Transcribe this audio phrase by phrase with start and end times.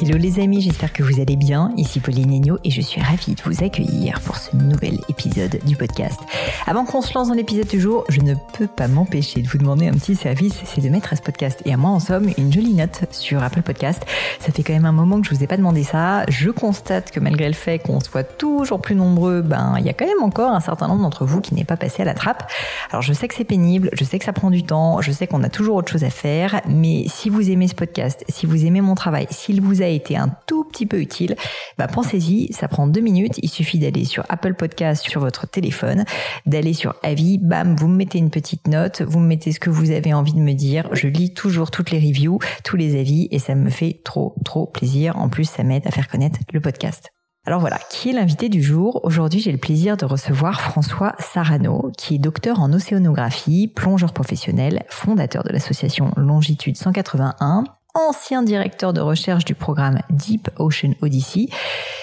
[0.00, 1.72] Hello les amis, j'espère que vous allez bien.
[1.76, 5.74] Ici Pauline Agneau et je suis ravie de vous accueillir pour ce nouvel épisode du
[5.74, 6.20] podcast.
[6.68, 9.58] Avant qu'on se lance dans l'épisode du jour, je ne peux pas m'empêcher de vous
[9.58, 12.30] demander un petit service, c'est de mettre à ce podcast et à moi en somme
[12.38, 14.00] une jolie note sur Apple Podcast.
[14.38, 16.24] Ça fait quand même un moment que je vous ai pas demandé ça.
[16.28, 19.94] Je constate que malgré le fait qu'on soit toujours plus nombreux, ben il y a
[19.94, 22.48] quand même encore un certain nombre d'entre vous qui n'est pas passé à la trappe.
[22.90, 25.26] Alors je sais que c'est pénible, je sais que ça prend du temps, je sais
[25.26, 28.64] qu'on a toujours autre chose à faire, mais si vous aimez ce podcast, si vous
[28.64, 31.36] aimez mon travail, s'il vous a été un tout petit peu utile,
[31.78, 36.04] bah pensez-y, ça prend deux minutes, il suffit d'aller sur Apple Podcast sur votre téléphone,
[36.46, 39.70] d'aller sur avis, bam, vous me mettez une petite note, vous me mettez ce que
[39.70, 43.28] vous avez envie de me dire, je lis toujours toutes les reviews, tous les avis
[43.30, 45.16] et ça me fait trop trop plaisir.
[45.16, 47.10] En plus, ça m'aide à faire connaître le podcast.
[47.46, 49.00] Alors voilà, qui est l'invité du jour?
[49.04, 54.84] Aujourd'hui, j'ai le plaisir de recevoir François Sarano, qui est docteur en océanographie, plongeur professionnel,
[54.90, 57.64] fondateur de l'association Longitude 181,
[57.98, 61.48] ancien directeur de recherche du programme Deep Ocean Odyssey,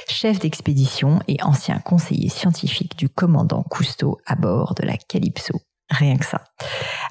[0.08, 5.62] chef d'expédition et ancien conseiller scientifique du commandant Cousteau à bord de la Calypso.
[5.90, 6.42] Rien que ça.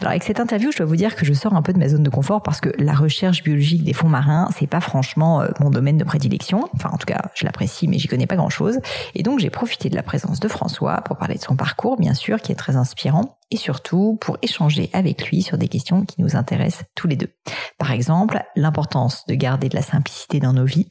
[0.01, 1.89] Alors avec cette interview, je dois vous dire que je sors un peu de ma
[1.89, 5.49] zone de confort parce que la recherche biologique des fonds marins, c'est pas franchement euh,
[5.61, 6.69] mon domaine de prédilection.
[6.75, 8.81] Enfin, en tout cas, je l'apprécie, mais j'y connais pas grand-chose.
[9.15, 12.15] Et donc, j'ai profité de la présence de François pour parler de son parcours, bien
[12.15, 16.21] sûr, qui est très inspirant, et surtout pour échanger avec lui sur des questions qui
[16.21, 17.31] nous intéressent tous les deux.
[17.79, 20.89] Par exemple, l'importance de garder de la simplicité dans nos vies,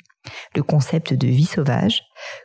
[0.55, 2.03] le concept de vie sauvage,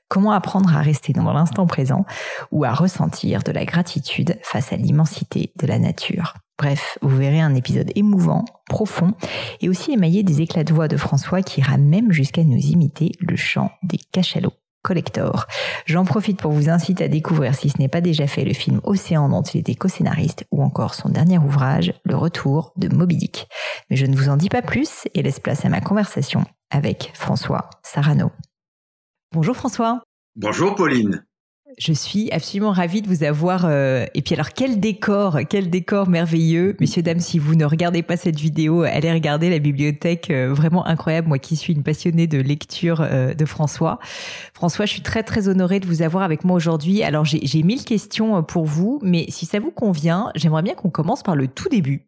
[0.09, 2.05] comment apprendre à rester dans l'instant présent
[2.51, 6.35] ou à ressentir de la gratitude face à l'immensité de la nature.
[6.59, 9.13] Bref, vous verrez un épisode émouvant, profond
[9.61, 13.13] et aussi émaillé des éclats de voix de François qui ira même jusqu'à nous imiter
[13.21, 14.55] le chant des cachalots.
[14.83, 15.47] Collector.
[15.87, 18.81] J'en profite pour vous inciter à découvrir, si ce n'est pas déjà fait, le film
[18.85, 23.49] Océan dont il était co-scénariste ou encore son dernier ouvrage, Le Retour de Moby Dick.
[23.91, 27.11] Mais je ne vous en dis pas plus et laisse place à ma conversation avec
[27.15, 28.31] François Sarano.
[29.33, 30.03] Bonjour François.
[30.37, 31.25] Bonjour Pauline.
[31.77, 33.67] Je suis absolument ravie de vous avoir.
[33.67, 36.75] Euh, et puis alors, quel décor, quel décor merveilleux.
[36.81, 40.87] Messieurs, dames, si vous ne regardez pas cette vidéo, allez regarder la bibliothèque euh, vraiment
[40.87, 41.29] incroyable.
[41.29, 43.99] Moi qui suis une passionnée de lecture euh, de François.
[44.55, 47.03] François, je suis très très honorée de vous avoir avec moi aujourd'hui.
[47.03, 51.23] Alors, j'ai mille questions pour vous, mais si ça vous convient, j'aimerais bien qu'on commence
[51.23, 52.07] par le tout début.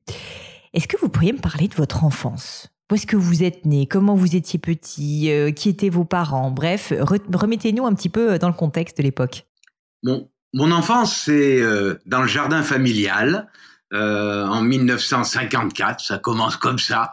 [0.73, 2.71] Est-ce que vous pourriez me parler de votre enfance?
[2.91, 3.87] Où est-ce que vous êtes né?
[3.87, 5.31] Comment vous étiez petit?
[5.57, 6.51] Qui étaient vos parents?
[6.51, 9.47] Bref, remettez-nous un petit peu dans le contexte de l'époque.
[10.03, 13.49] Mon, enfance, c'est euh, dans le jardin familial.
[13.93, 17.13] Euh, en 1954, ça commence comme ça,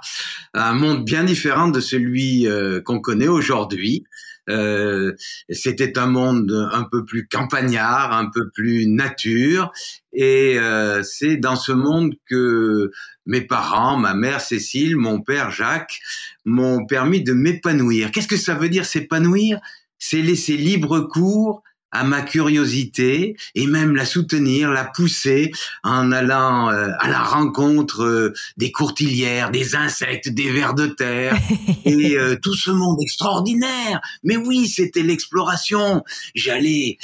[0.53, 4.03] un monde bien différent de celui euh, qu'on connaît aujourd'hui.
[4.49, 5.13] Euh,
[5.49, 9.71] c'était un monde un peu plus campagnard, un peu plus nature,
[10.13, 12.91] et euh, c'est dans ce monde que
[13.25, 15.99] mes parents, ma mère Cécile, mon père Jacques,
[16.45, 18.11] m'ont permis de m'épanouir.
[18.11, 19.59] Qu'est-ce que ça veut dire s'épanouir?
[19.99, 25.51] C'est laisser libre cours à ma curiosité et même la soutenir, la pousser
[25.83, 31.37] en allant euh, à la rencontre euh, des courtilières, des insectes, des vers de terre
[31.85, 34.01] et euh, tout ce monde extraordinaire.
[34.23, 36.03] Mais oui, c'était l'exploration.
[36.35, 36.97] J'allais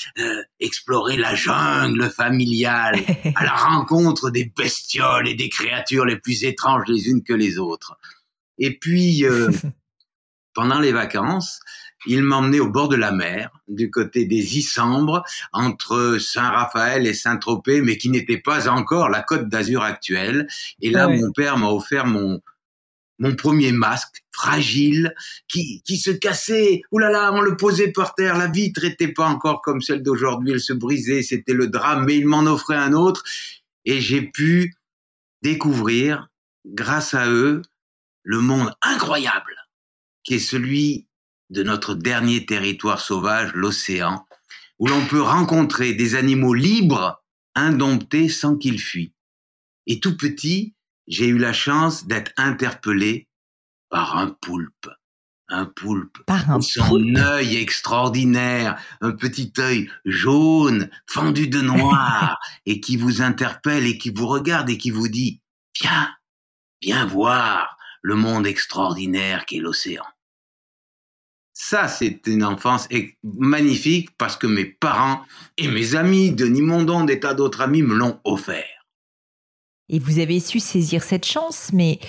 [0.59, 2.99] explorer la jungle familiale
[3.35, 7.57] à la rencontre des bestioles et des créatures les plus étranges les unes que les
[7.57, 7.97] autres.
[8.57, 9.25] Et puis
[10.53, 11.59] pendant les vacances,
[12.05, 17.81] il m'emmenait au bord de la mer, du côté des Issambres, entre Saint-Raphaël et Saint-Tropez,
[17.81, 20.47] mais qui n'était pas encore la côte d'Azur actuelle.
[20.81, 22.41] Et là, mon père m'a offert mon,
[23.19, 25.13] mon premier masque fragile
[25.47, 26.81] qui, qui se cassait.
[26.91, 28.37] Ouh là là, on le posait par terre.
[28.37, 30.51] La vitre n'était pas encore comme celle d'aujourd'hui.
[30.53, 31.21] Elle se brisait.
[31.21, 32.05] C'était le drame.
[32.05, 33.23] Mais il m'en offrait un autre.
[33.85, 34.75] Et j'ai pu
[35.41, 36.29] découvrir,
[36.65, 37.61] grâce à eux,
[38.23, 39.55] le monde incroyable
[40.23, 41.07] qui est celui
[41.53, 44.27] de notre dernier territoire sauvage, l'océan,
[44.79, 47.23] où l'on peut rencontrer des animaux libres,
[47.55, 49.13] indomptés sans qu'ils fuient.
[49.85, 50.73] Et tout petit,
[51.07, 53.27] j'ai eu la chance d'être interpellé
[53.89, 54.89] par un poulpe.
[55.49, 56.17] Un poulpe.
[56.25, 63.21] Par un Son œil extraordinaire, un petit œil jaune, fendu de noir, et qui vous
[63.21, 65.41] interpelle et qui vous regarde et qui vous dit,
[65.79, 66.09] viens,
[66.81, 70.05] viens voir le monde extraordinaire qu'est l'océan.
[71.65, 72.89] Ça, c'est une enfance
[73.23, 75.21] magnifique parce que mes parents
[75.57, 78.85] et mes amis, Denis Mondon, des tas d'autres amis, me l'ont offert.
[79.87, 81.99] Et vous avez su saisir cette chance, mais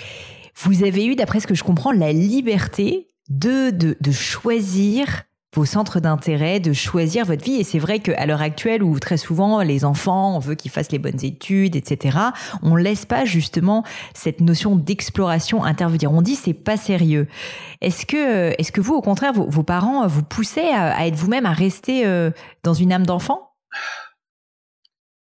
[0.57, 5.23] vous avez eu, d'après ce que je comprends, la liberté de, de, de choisir
[5.55, 7.55] vos centres d'intérêt, de choisir votre vie.
[7.55, 10.91] Et c'est vrai qu'à l'heure actuelle, où très souvent les enfants, on veut qu'ils fassent
[10.91, 12.17] les bonnes études, etc.,
[12.61, 16.11] on laisse pas justement cette notion d'exploration intervenir.
[16.11, 17.27] On dit c'est pas sérieux.
[17.81, 21.45] Est-ce que, est-ce que vous, au contraire, vos, parents vous poussaient à, à être vous-même,
[21.45, 22.31] à rester euh,
[22.63, 23.53] dans une âme d'enfant?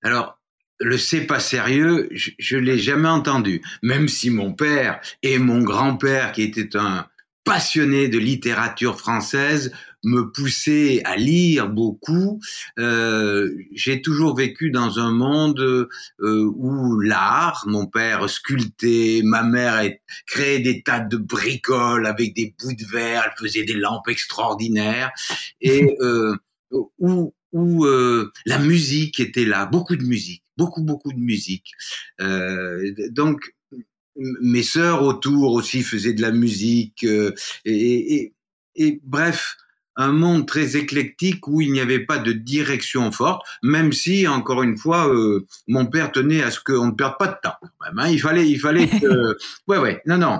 [0.03, 0.38] Alors,
[0.79, 3.62] le c'est pas sérieux, je, je l'ai jamais entendu.
[3.81, 7.07] Même si mon père et mon grand-père, qui était un
[7.44, 9.71] passionné de littérature française,
[10.03, 12.39] me poussaient à lire beaucoup.
[12.80, 19.83] Euh, j'ai toujours vécu dans un monde euh, où l'art, mon père sculptait, ma mère
[20.25, 25.12] créait des tas de bricoles avec des bouts de verre, elle faisait des lampes extraordinaires,
[25.62, 26.36] et euh,
[27.00, 31.71] où, où euh, la musique était là, beaucoup de musique beaucoup, beaucoup de musique.
[32.19, 33.56] Euh, donc,
[34.15, 37.03] mes sœurs autour aussi faisaient de la musique.
[37.03, 37.33] Euh,
[37.65, 38.33] et,
[39.03, 39.57] bref,
[39.95, 44.63] un monde très éclectique où il n'y avait pas de direction forte, même si, encore
[44.63, 47.57] une fois, euh, mon père tenait à ce qu'on ne perde pas de temps.
[47.81, 48.09] Hein.
[48.09, 49.38] il fallait, il fallait que...
[49.67, 50.39] ouais, ouais, non, non,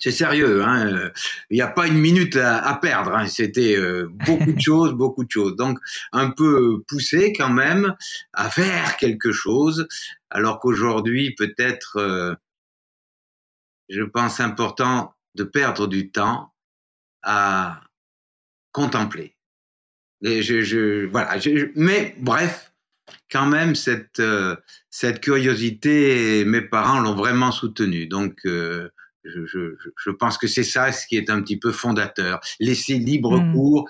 [0.00, 0.64] c'est sérieux.
[0.64, 1.10] Hein.
[1.50, 3.14] Il n'y a pas une minute à, perdre.
[3.14, 3.26] Hein.
[3.26, 5.56] C'était euh, beaucoup de choses, beaucoup de choses.
[5.56, 5.78] Donc
[6.12, 7.94] un peu poussé quand même
[8.32, 9.86] à faire quelque chose,
[10.30, 12.34] alors qu'aujourd'hui peut-être, euh,
[13.88, 16.52] je pense important de perdre du temps
[17.22, 17.82] à
[18.72, 19.36] contempler.
[20.22, 21.36] Et je, je voilà.
[21.76, 22.72] mais bref,
[23.30, 24.56] quand même cette euh,
[24.90, 28.06] cette curiosité, mes parents l'ont vraiment soutenue.
[28.06, 28.90] Donc je,
[29.24, 29.74] je,
[30.04, 32.40] je pense que c'est ça ce qui est un petit peu fondateur.
[32.58, 33.52] Laisser libre hmm.
[33.52, 33.88] cours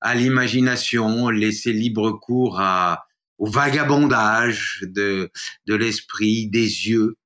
[0.00, 3.06] à l'imagination, laisser libre cours à,
[3.38, 5.30] au vagabondage de,
[5.66, 7.16] de l'esprit, des yeux.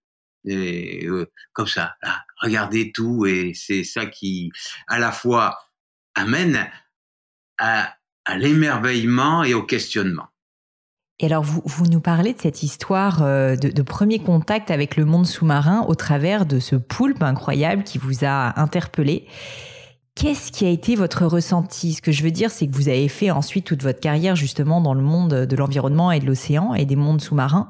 [0.46, 4.50] Et, euh, comme ça, là, regardez tout et c'est ça qui,
[4.88, 5.58] à la fois,
[6.14, 6.68] amène
[7.58, 7.94] à,
[8.36, 10.26] l'émerveillement et au questionnement.
[11.20, 14.96] Et alors, vous, vous nous parlez de cette histoire euh, de, de, premier contact avec
[14.96, 19.26] le monde sous-marin au travers de ce poulpe incroyable qui vous a interpellé.
[20.16, 21.92] Qu'est-ce qui a été votre ressenti?
[21.92, 24.80] Ce que je veux dire, c'est que vous avez fait ensuite toute votre carrière justement
[24.80, 27.68] dans le monde de l'environnement et de l'océan et des mondes sous-marins.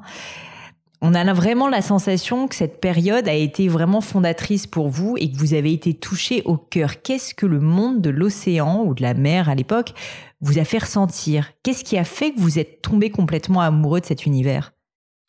[1.07, 5.31] On a vraiment la sensation que cette période a été vraiment fondatrice pour vous et
[5.31, 7.03] que vous avez été touché au cœur.
[7.03, 9.93] Qu'est-ce que le monde de l'océan ou de la mer à l'époque
[10.41, 11.51] vous a fait ressentir?
[11.61, 14.73] Qu'est-ce qui a fait que vous êtes tombé complètement amoureux de cet univers?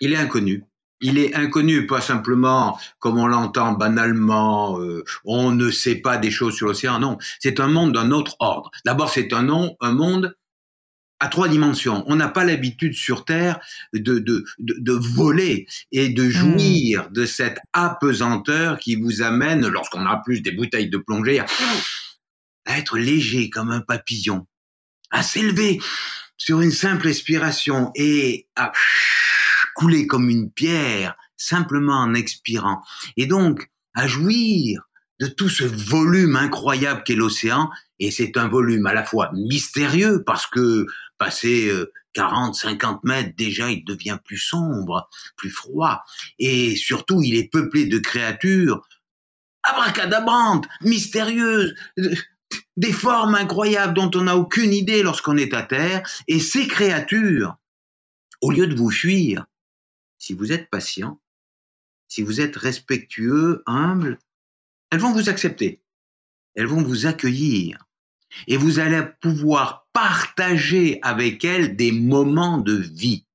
[0.00, 0.64] Il est inconnu.
[1.02, 6.30] Il est inconnu, pas simplement comme on l'entend banalement, euh, on ne sait pas des
[6.30, 8.70] choses sur l'océan, non, c'est un monde d'un autre ordre.
[8.86, 9.46] D'abord, c'est un,
[9.82, 10.34] un monde
[11.20, 12.04] à trois dimensions.
[12.06, 13.58] On n'a pas l'habitude sur Terre
[13.92, 16.30] de, de, de, voler et de hmm.
[16.30, 22.78] jouir de cette apesanteur qui vous amène, lorsqu'on a plus des bouteilles de plongée, à
[22.78, 24.46] être léger comme un papillon,
[25.10, 25.80] à s'élever
[26.36, 28.72] sur une simple expiration et à
[29.74, 32.82] couler comme une pierre simplement en expirant.
[33.16, 34.82] Et donc, à jouir
[35.20, 37.70] de tout ce volume incroyable qu'est l'océan.
[37.98, 40.86] Et c'est un volume à la fois mystérieux parce que
[41.18, 41.70] passé
[42.12, 46.02] 40, 50 mètres, déjà il devient plus sombre, plus froid.
[46.38, 48.86] Et surtout, il est peuplé de créatures
[49.62, 51.74] abracadabrantes, mystérieuses,
[52.76, 57.56] des formes incroyables dont on n'a aucune idée lorsqu'on est à terre, et ces créatures,
[58.40, 59.46] au lieu de vous fuir,
[60.18, 61.20] si vous êtes patient,
[62.08, 64.18] si vous êtes respectueux, humble,
[64.90, 65.82] elles vont vous accepter,
[66.54, 67.85] elles vont vous accueillir,
[68.46, 73.26] et vous allez pouvoir partager avec elles des moments de vie.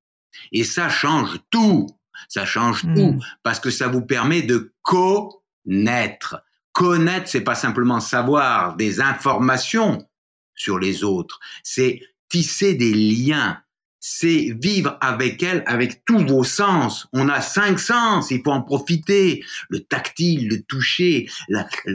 [0.51, 1.87] Et ça change tout,
[2.29, 3.19] ça change tout, hmm.
[3.43, 6.43] parce que ça vous permet de co naître.
[6.73, 10.07] Connaître, c'est pas simplement savoir des informations
[10.55, 13.61] sur les autres, c'est tisser des liens,
[14.01, 17.07] c'est vivre avec elle avec tous vos sens.
[17.13, 19.45] On a cinq sens, il faut en profiter.
[19.69, 21.29] Le tactile, le toucher,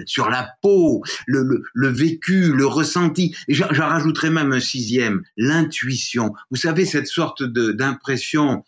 [0.06, 3.36] sur la peau, le, le, vécu, le ressenti.
[3.48, 6.32] j'en rajouterai même un sixième, l'intuition.
[6.50, 8.64] Vous savez, cette sorte d'impression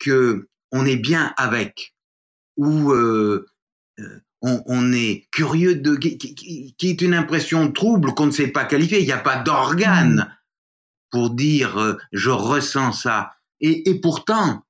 [0.00, 1.94] que on est bien avec,
[2.56, 3.46] ou euh,
[4.00, 9.00] euh, on, est curieux de, qui, est une impression trouble qu'on ne sait pas qualifier.
[9.00, 10.37] Il n'y a pas d'organe.
[11.10, 13.32] Pour dire euh, je ressens ça.
[13.60, 14.64] Et, et pourtant,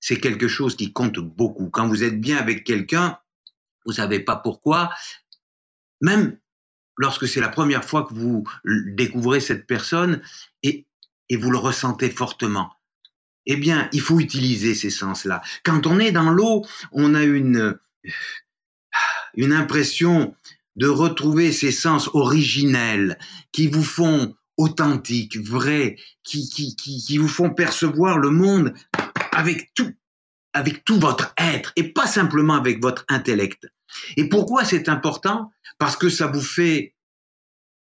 [0.00, 1.70] c'est quelque chose qui compte beaucoup.
[1.70, 3.18] Quand vous êtes bien avec quelqu'un,
[3.86, 4.90] vous savez pas pourquoi,
[6.00, 6.38] même
[6.98, 10.20] lorsque c'est la première fois que vous découvrez cette personne
[10.62, 10.86] et,
[11.28, 12.72] et vous le ressentez fortement.
[13.46, 15.42] Eh bien, il faut utiliser ces sens-là.
[15.64, 17.78] Quand on est dans l'eau, on a une,
[19.34, 20.36] une impression
[20.76, 23.18] de retrouver ces sens originels
[23.50, 28.74] qui vous font authentiques, vrais, qui, qui, qui, qui vous font percevoir le monde
[29.32, 29.92] avec tout,
[30.52, 33.66] avec tout votre être et pas simplement avec votre intellect.
[34.16, 35.50] Et pourquoi c'est important?
[35.78, 36.94] Parce que ça vous fait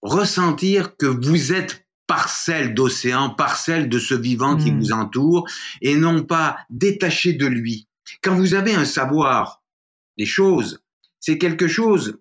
[0.01, 4.79] ressentir que vous êtes parcelle d'océan, parcelle de ce vivant qui mmh.
[4.79, 5.47] vous entoure,
[5.81, 7.87] et non pas détaché de lui.
[8.21, 9.63] Quand vous avez un savoir
[10.17, 10.83] des choses,
[11.21, 12.19] c'est quelque chose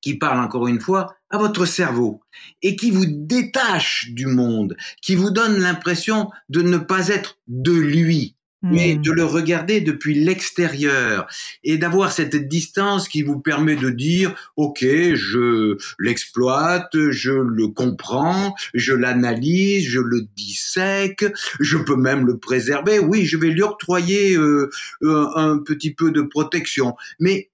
[0.00, 2.20] qui parle encore une fois à votre cerveau
[2.62, 7.72] et qui vous détache du monde, qui vous donne l'impression de ne pas être de
[7.72, 9.02] lui, mais hmm.
[9.02, 11.26] de le regarder depuis l'extérieur
[11.64, 18.54] et d'avoir cette distance qui vous permet de dire OK, je l'exploite, je le comprends,
[18.74, 21.24] je l'analyse, je le dissèque,
[21.58, 22.98] je peux même le préserver.
[22.98, 27.50] Oui, je vais lui octroyer euh, un petit peu de protection, mais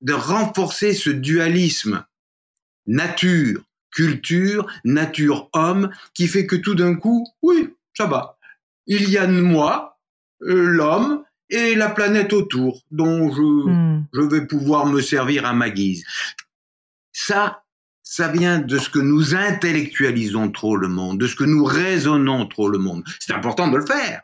[0.00, 2.04] de renforcer ce dualisme
[2.86, 8.38] nature culture, nature homme qui fait que tout d'un coup, oui, ça va.
[8.86, 9.98] Il y a moi,
[10.42, 14.06] euh, l'homme et la planète autour, dont je, hmm.
[14.12, 16.04] je vais pouvoir me servir à ma guise.
[17.12, 17.64] Ça,
[18.02, 22.46] ça vient de ce que nous intellectualisons trop le monde, de ce que nous raisonnons
[22.46, 23.04] trop le monde.
[23.20, 24.22] C'est important de le faire.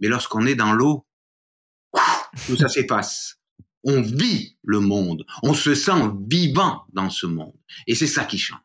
[0.00, 1.06] Mais lorsqu'on est dans l'eau,
[2.46, 3.38] tout ça s'efface.
[3.84, 5.24] On vit le monde.
[5.42, 7.54] On se sent vivant dans ce monde.
[7.86, 8.60] Et c'est ça qui change.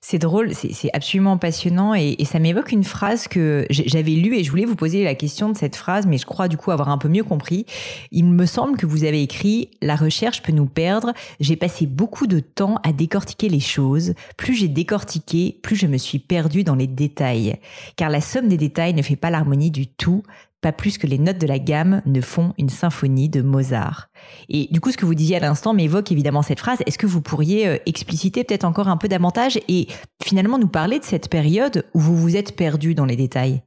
[0.00, 4.50] C'est drôle, c'est absolument passionnant et, ça m'évoque une phrase que j'avais lue et je
[4.50, 6.98] voulais vous poser la question de cette phrase, mais je crois du coup avoir un
[6.98, 7.66] peu mieux compris.
[8.10, 11.12] Il me semble que vous avez écrit La recherche peut nous perdre.
[11.40, 14.14] J'ai passé beaucoup de temps à décortiquer les choses.
[14.36, 17.56] Plus j'ai décortiqué, plus je me suis perdu dans les détails.
[17.96, 20.22] Car la somme des détails ne fait pas l'harmonie du tout
[20.60, 24.08] pas plus que les notes de la gamme ne font une symphonie de Mozart.
[24.48, 26.78] Et du coup, ce que vous disiez à l'instant m'évoque évidemment cette phrase.
[26.86, 29.86] Est-ce que vous pourriez euh, expliciter peut-être encore un peu davantage et
[30.22, 33.62] finalement nous parler de cette période où vous vous êtes perdu dans les détails?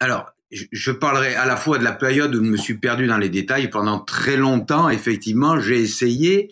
[0.00, 3.18] Alors, je parlerai à la fois de la période où je me suis perdu dans
[3.18, 3.68] les détails.
[3.68, 6.50] Pendant très longtemps, effectivement, j'ai essayé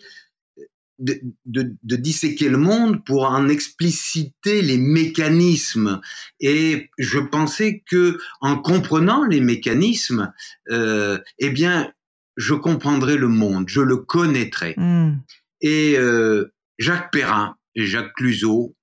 [0.99, 6.01] de, de, disséquer le monde pour en expliciter les mécanismes.
[6.39, 10.33] Et je pensais que en comprenant les mécanismes,
[10.69, 11.91] euh, eh bien,
[12.37, 14.75] je comprendrais le monde, je le connaîtrais.
[14.77, 15.17] Hmm.
[15.61, 18.75] Et euh, Jacques Perrin et Jacques Cluzot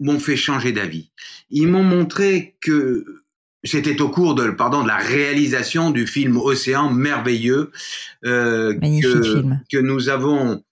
[0.00, 1.10] m'ont fait changer d'avis.
[1.50, 3.24] Ils m'ont montré que
[3.64, 7.72] c'était au cours de, pardon, de la réalisation du film Océan merveilleux
[8.24, 10.62] euh, que, que, nous avons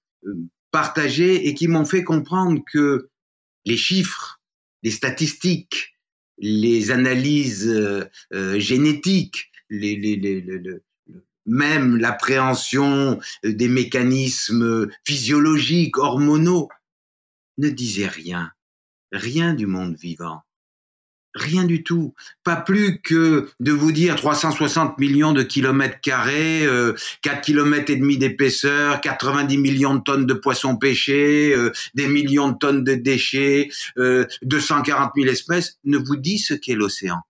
[0.70, 3.08] partagés et qui m'ont fait comprendre que
[3.64, 4.40] les chiffres,
[4.82, 5.96] les statistiques,
[6.38, 10.44] les analyses euh, euh, génétiques, les, les, les,
[11.46, 16.68] même l'appréhension des mécanismes physiologiques, hormonaux,
[17.58, 18.50] ne disaient rien,
[19.12, 20.42] rien du monde vivant.
[21.36, 22.14] Rien du tout.
[22.44, 27.96] Pas plus que de vous dire 360 millions de kilomètres carrés, euh, 4 kilomètres et
[27.96, 32.94] demi d'épaisseur, 90 millions de tonnes de poissons pêchés, euh, des millions de tonnes de
[32.94, 37.20] déchets, euh, 240 000 espèces, ne vous dit ce qu'est l'océan.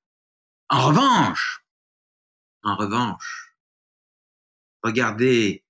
[0.69, 1.65] En revanche,
[2.63, 3.57] en revanche,
[4.85, 5.65] regardez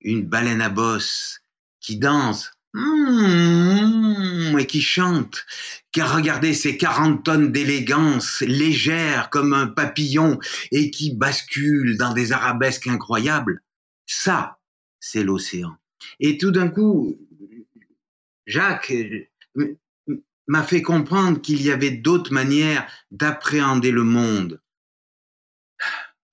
[0.00, 1.40] une baleine à bosse
[1.80, 5.46] qui danse Mmh, et qui chante,
[5.92, 10.38] qui a regardé ces 40 tonnes d'élégance légère comme un papillon
[10.72, 13.62] et qui bascule dans des arabesques incroyables.
[14.04, 14.58] Ça,
[15.00, 15.74] c'est l'océan.
[16.20, 17.16] Et tout d'un coup,
[18.44, 19.78] Jacques euh,
[20.46, 24.60] m'a fait comprendre qu'il y avait d'autres manières d'appréhender le monde.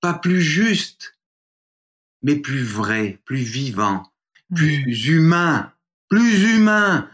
[0.02, 1.18] Pas plus juste,
[2.22, 4.12] mais plus vrai, plus vivant,
[4.54, 5.72] plus humain,
[6.14, 7.10] plus humain.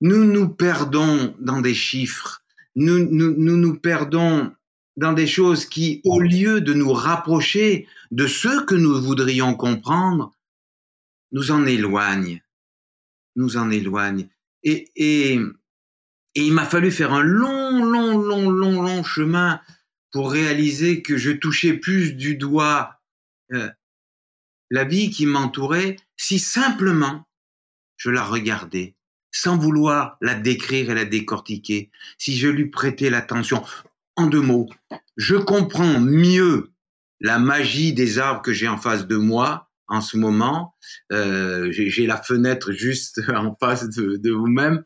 [0.00, 2.42] Nous nous perdons dans des chiffres,
[2.74, 4.50] nous nous, nous, nous perdons
[4.96, 10.34] dans des choses qui, au lieu de nous rapprocher de ce que nous voudrions comprendre,
[11.32, 12.40] nous en éloignent,
[13.36, 14.30] nous en éloignent.
[14.62, 19.60] Et, et, et il m'a fallu faire un long, long, long, long, long chemin
[20.12, 23.02] pour réaliser que je touchais plus du doigt
[23.52, 23.68] euh,
[24.70, 27.26] la vie qui m'entourait si simplement
[28.00, 28.96] je la regardais,
[29.30, 33.62] sans vouloir la décrire et la décortiquer, si je lui prêtais l'attention.
[34.16, 34.70] En deux mots,
[35.18, 36.72] je comprends mieux
[37.20, 40.74] la magie des arbres que j'ai en face de moi en ce moment.
[41.12, 44.82] Euh, j'ai la fenêtre juste en face de, de vous-même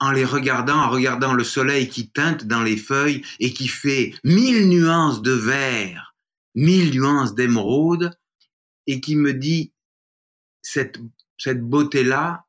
[0.00, 4.14] en les regardant, en regardant le soleil qui teinte dans les feuilles et qui fait
[4.24, 6.16] mille nuances de vert,
[6.54, 8.10] mille nuances d'émeraude,
[8.86, 9.72] et qui me dit,
[10.62, 10.98] cette,
[11.42, 12.44] cette beauté-là,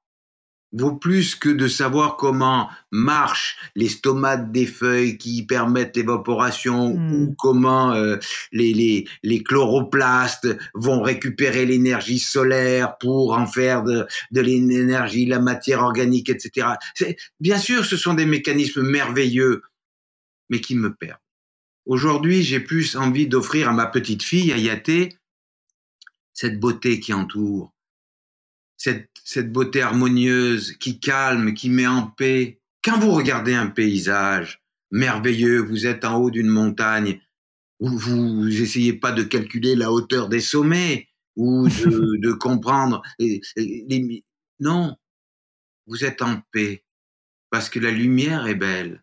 [0.71, 7.13] vaut plus que de savoir comment marchent les stomates des feuilles qui permettent l'évaporation hmm.
[7.13, 8.17] ou comment euh,
[8.51, 15.39] les, les, les, chloroplastes vont récupérer l'énergie solaire pour en faire de, de l'énergie, la
[15.39, 16.67] matière organique, etc.
[17.39, 19.63] Bien sûr, ce sont des mécanismes merveilleux,
[20.49, 21.17] mais qui me perdent.
[21.85, 25.17] Aujourd'hui, j'ai plus envie d'offrir à ma petite fille, Ayaté,
[26.33, 27.72] cette beauté qui entoure,
[28.83, 32.59] cette, cette beauté harmonieuse qui calme, qui met en paix.
[32.83, 34.61] Quand vous regardez un paysage
[34.91, 37.21] merveilleux, vous êtes en haut d'une montagne,
[37.79, 43.39] vous, vous essayez pas de calculer la hauteur des sommets ou de, de comprendre les,
[43.55, 44.25] les,
[44.59, 44.97] non,
[45.87, 46.83] vous êtes en paix
[47.51, 49.01] parce que la lumière est belle,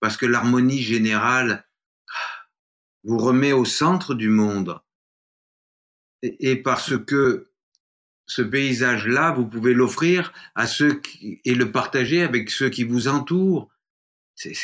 [0.00, 1.64] parce que l'harmonie générale
[3.04, 4.80] vous remet au centre du monde
[6.22, 7.52] et, et parce que
[8.26, 13.08] ce paysage-là, vous pouvez l'offrir à ceux qui, et le partager avec ceux qui vous
[13.08, 13.70] entourent.
[14.34, 14.54] C'est,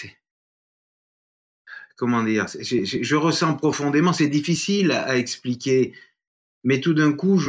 [1.97, 4.13] comment dire je, ressens profondément.
[4.13, 5.95] C'est difficile à, expliquer,
[6.65, 7.41] mais tout d'un coup,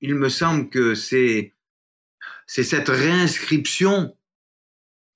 [0.00, 1.52] il me semble que c'est
[2.46, 4.16] c'est cette réinscription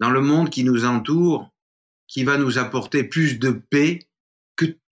[0.01, 1.51] dans le monde qui nous entoure
[2.07, 4.01] qui va nous apporter plus de paix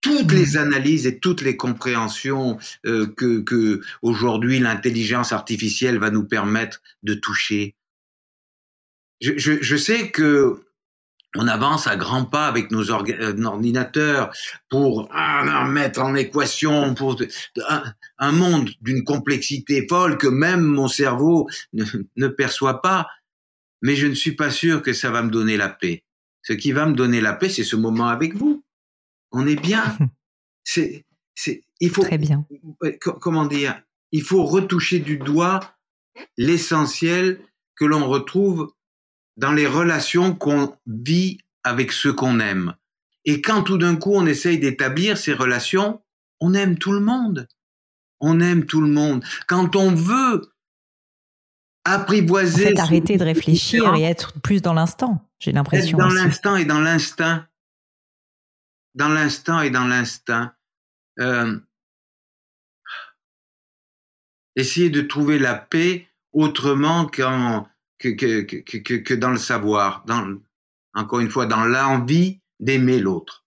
[0.01, 0.57] toutes les mmh.
[0.57, 7.13] analyses et toutes les compréhensions euh, que, que aujourd'hui l'intelligence artificielle va nous permettre de
[7.13, 7.75] toucher.
[9.21, 10.63] Je, je, je sais que
[11.37, 14.33] on avance à grands pas avec nos euh, ordinateurs
[14.69, 17.21] pour ah, mettre en équation pour
[17.69, 17.83] un,
[18.17, 21.85] un monde d'une complexité folle que même mon cerveau ne,
[22.17, 23.07] ne perçoit pas.
[23.81, 26.03] Mais je ne suis pas sûr que ça va me donner la paix.
[26.43, 28.63] Ce qui va me donner la paix, c'est ce moment avec vous
[29.31, 29.97] on est bien.
[30.63, 32.03] C'est, c'est, il faut.
[32.03, 32.45] Très bien.
[32.99, 33.81] Comment dire?
[34.11, 35.59] Il faut retoucher du doigt
[36.37, 37.41] l'essentiel
[37.75, 38.71] que l'on retrouve
[39.37, 42.75] dans les relations qu'on vit avec ceux qu'on aime.
[43.25, 46.01] Et quand tout d'un coup on essaye d'établir ces relations,
[46.39, 47.47] on aime tout le monde.
[48.19, 49.25] On aime tout le monde.
[49.47, 50.53] Quand on veut
[51.85, 52.65] apprivoiser.
[52.65, 55.97] En fait, arrêter de réfléchir et être plus dans l'instant, j'ai l'impression.
[55.97, 57.47] Dans l'instant et dans l'instinct
[58.95, 60.53] dans l'instant et dans l'instinct.
[61.19, 61.59] Euh,
[64.55, 67.61] essayer de trouver la paix autrement que,
[67.99, 70.39] que, que, que, dans le savoir, dans,
[70.93, 73.45] encore une fois, dans l'envie d'aimer l'autre.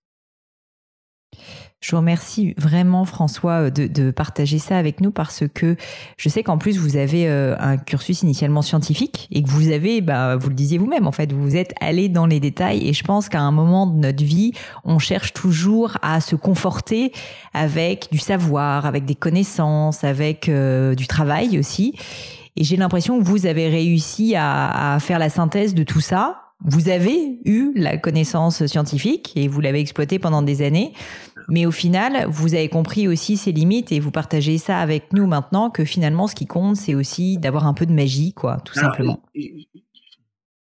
[1.84, 5.76] Je vous remercie vraiment François de, de, partager ça avec nous parce que
[6.16, 10.00] je sais qu'en plus vous avez euh, un cursus initialement scientifique et que vous avez,
[10.00, 13.04] bah, vous le disiez vous-même en fait, vous êtes allé dans les détails et je
[13.04, 14.52] pense qu'à un moment de notre vie,
[14.84, 17.12] on cherche toujours à se conforter
[17.52, 21.98] avec du savoir, avec des connaissances, avec euh, du travail aussi.
[22.56, 26.44] Et j'ai l'impression que vous avez réussi à, à faire la synthèse de tout ça
[26.64, 30.92] vous avez eu la connaissance scientifique et vous l'avez exploitée pendant des années,
[31.48, 35.26] mais au final, vous avez compris aussi ses limites et vous partagez ça avec nous
[35.26, 38.78] maintenant que finalement, ce qui compte, c'est aussi d'avoir un peu de magie, quoi, tout
[38.78, 39.22] Alors, simplement.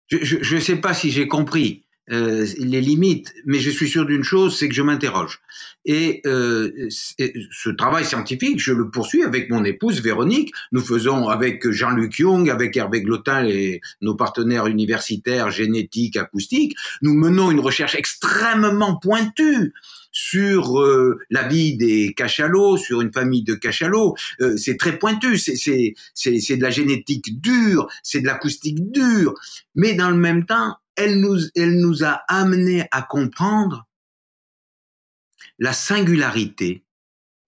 [0.09, 4.25] Je ne sais pas si j'ai compris euh, les limites, mais je suis sûr d'une
[4.25, 5.41] chose, c'est que je m'interroge.
[5.85, 10.53] Et euh, ce travail scientifique, je le poursuis avec mon épouse Véronique.
[10.73, 17.15] Nous faisons avec Jean-Luc Young, avec Hervé Glotin et nos partenaires universitaires génétiques, acoustiques, nous
[17.15, 19.73] menons une recherche extrêmement pointue
[20.13, 24.15] sur euh, la vie des cachalots, sur une famille de cachalots.
[24.41, 29.35] Euh, c'est très pointu, c'est de la génétique dure, c'est de l'acoustique dure,
[29.75, 33.87] mais dans le même temps, elle nous, elle nous a amené à comprendre
[35.59, 36.85] la singularité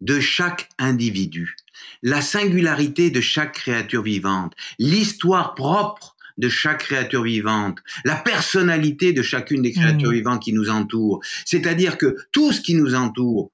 [0.01, 1.57] de chaque individu,
[2.03, 9.23] la singularité de chaque créature vivante, l'histoire propre de chaque créature vivante, la personnalité de
[9.23, 10.15] chacune des créatures mmh.
[10.15, 11.21] vivantes qui nous entourent.
[11.45, 13.51] C'est-à-dire que tout ce qui nous entoure,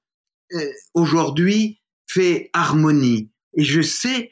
[0.53, 0.59] euh,
[0.93, 3.29] aujourd'hui, fait harmonie.
[3.55, 4.29] Et je sais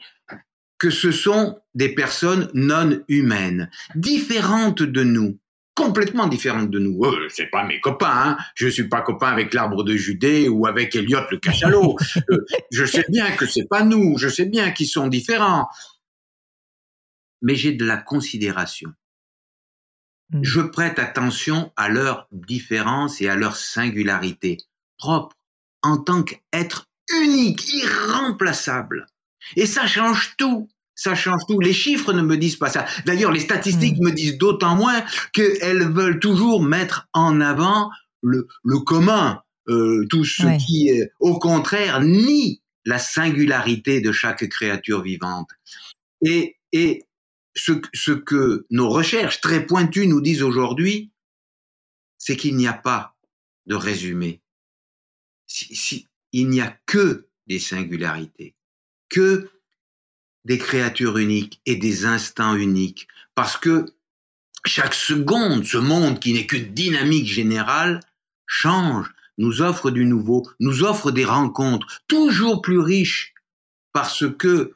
[0.78, 5.38] que ce sont des personnes non humaines, différentes de nous,
[5.74, 7.04] complètement différentes de nous.
[7.04, 8.36] Euh, c'est pas mes copains, hein.
[8.54, 11.96] je suis pas copain avec l'arbre de Judée ou avec Elliot le cachalot.
[12.30, 15.68] Euh, je sais bien que c'est pas nous, je sais bien qu'ils sont différents,
[17.42, 18.92] mais j'ai de la considération.
[20.30, 20.40] Hmm.
[20.42, 24.58] Je prête attention à leurs différences et à leur singularité
[24.98, 25.36] propre
[25.82, 26.86] en tant qu'être
[27.22, 29.06] unique, irremplaçable.
[29.56, 30.68] Et ça change tout.
[30.94, 31.60] Ça change tout.
[31.60, 32.84] Les chiffres ne me disent pas ça.
[33.06, 34.06] D'ailleurs, les statistiques hmm.
[34.06, 40.24] me disent d'autant moins qu'elles veulent toujours mettre en avant le, le commun, euh, tout
[40.24, 45.50] ce qui, au contraire, nie la singularité de chaque créature vivante.
[46.22, 47.04] Et, et
[47.58, 51.10] ce, que nos recherches très pointues nous disent aujourd'hui,
[52.16, 53.16] c'est qu'il n'y a pas
[53.66, 54.40] de résumé.
[55.46, 58.54] Si, il n'y a que des singularités,
[59.08, 59.50] que
[60.44, 63.86] des créatures uniques et des instants uniques, parce que
[64.64, 68.00] chaque seconde, ce monde qui n'est qu'une dynamique générale,
[68.46, 73.34] change, nous offre du nouveau, nous offre des rencontres toujours plus riches,
[73.92, 74.74] parce que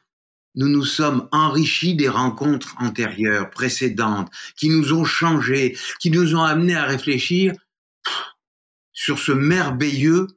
[0.55, 6.43] nous nous sommes enrichis des rencontres antérieures, précédentes, qui nous ont changé, qui nous ont
[6.43, 7.53] amenés à réfléchir
[8.91, 10.27] sur ce merveilleux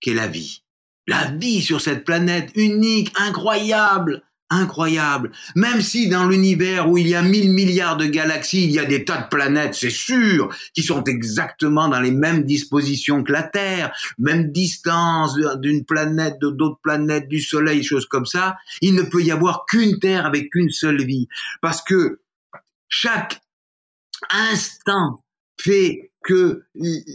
[0.00, 0.62] qu'est la vie.
[1.06, 5.32] La vie sur cette planète unique, incroyable, incroyable.
[5.54, 8.84] Même si dans l'univers où il y a mille milliards de galaxies, il y a
[8.84, 13.42] des tas de planètes, c'est sûr, qui sont exactement dans les mêmes dispositions que la
[13.42, 19.02] Terre, même distance d'une planète, de d'autres planètes, du Soleil, choses comme ça, il ne
[19.02, 21.28] peut y avoir qu'une Terre avec une seule vie.
[21.60, 22.20] Parce que
[22.88, 23.40] chaque
[24.30, 25.22] instant
[25.60, 26.64] fait que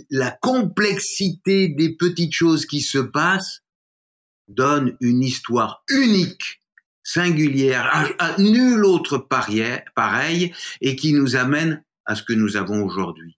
[0.10, 3.62] la complexité des petites choses qui se passent
[4.48, 6.61] donne une histoire unique
[7.13, 13.38] singulière, à, nul autre pareil, et qui nous amène à ce que nous avons aujourd'hui.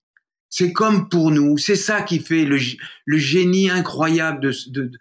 [0.50, 2.60] C'est comme pour nous, c'est ça qui fait le,
[3.18, 4.92] génie incroyable de,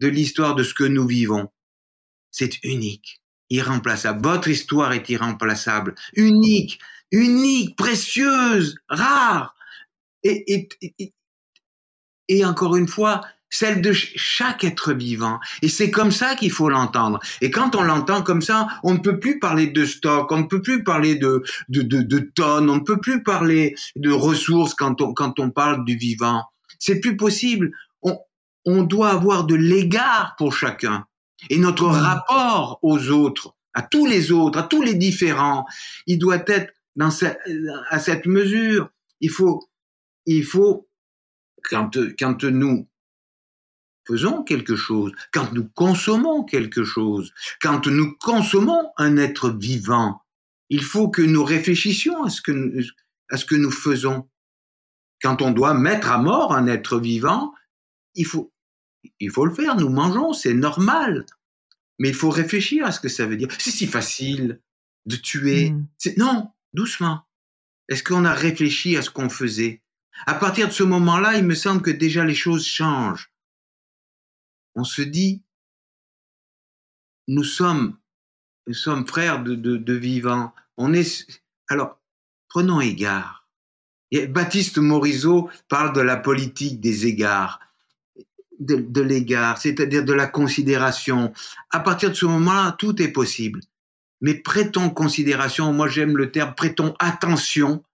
[0.00, 1.48] l'histoire de ce que nous vivons.
[2.30, 4.22] C'est unique, irremplaçable.
[4.22, 6.78] Votre histoire est irremplaçable, unique,
[7.10, 9.56] unique, précieuse, rare.
[10.22, 10.68] Et
[12.44, 15.38] encore une fois, celle de chaque être vivant.
[15.60, 17.18] Et c'est comme ça qu'il faut l'entendre.
[17.40, 20.46] Et quand on l'entend comme ça, on ne peut plus parler de stock, on ne
[20.46, 24.74] peut plus parler de, de, de, de tonnes, on ne peut plus parler de ressources
[24.74, 26.44] quand on, quand on parle du vivant.
[26.78, 27.72] C'est plus possible.
[28.02, 28.18] On,
[28.64, 31.04] on doit avoir de l'égard pour chacun.
[31.48, 31.92] Et notre mmh.
[31.92, 35.64] rapport aux autres, à tous les autres, à tous les différents,
[36.06, 37.38] il doit être dans cette,
[37.88, 38.90] à cette mesure.
[39.20, 39.68] Il faut,
[40.26, 40.88] il faut,
[41.70, 42.86] quand, quand nous
[44.10, 50.22] faisons quelque chose, quand nous consommons quelque chose, quand nous consommons un être vivant,
[50.68, 52.82] il faut que nous réfléchissions à ce que nous,
[53.30, 54.28] à ce que nous faisons.
[55.22, 57.54] Quand on doit mettre à mort un être vivant,
[58.14, 58.52] il faut,
[59.20, 59.76] il faut le faire.
[59.76, 61.26] Nous mangeons, c'est normal.
[61.98, 63.48] Mais il faut réfléchir à ce que ça veut dire.
[63.58, 64.60] C'est si facile
[65.06, 65.70] de tuer.
[65.70, 65.86] Hmm.
[66.16, 67.22] Non, doucement.
[67.88, 69.82] Est-ce qu'on a réfléchi à ce qu'on faisait?
[70.26, 73.30] À partir de ce moment-là, il me semble que déjà les choses changent
[74.80, 75.42] on se dit,
[77.28, 77.98] nous sommes,
[78.66, 80.54] nous sommes frères de, vivants.
[80.78, 81.26] On est,
[81.68, 82.00] alors,
[82.48, 83.46] prenons égard.
[84.10, 87.60] Et Baptiste Morisot parle de la politique des égards,
[88.58, 91.34] de, l'égard, c'est-à-dire de la considération.
[91.70, 93.60] À partir de ce moment-là, tout est possible.
[94.22, 97.84] Mais prêtons considération, moi j'aime le terme, prêtons attention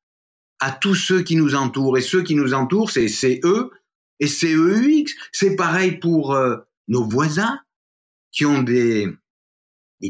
[0.60, 1.98] à tous ceux qui nous entourent.
[1.98, 3.72] Et ceux qui nous entourent, c'est eux,
[4.20, 6.56] et CEUX, c'est pareil pour euh,
[6.88, 7.60] nos voisins
[8.32, 9.08] qui ont des,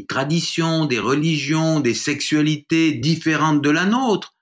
[0.07, 4.35] traditions, des religions, des sexualités différentes de la nôtre.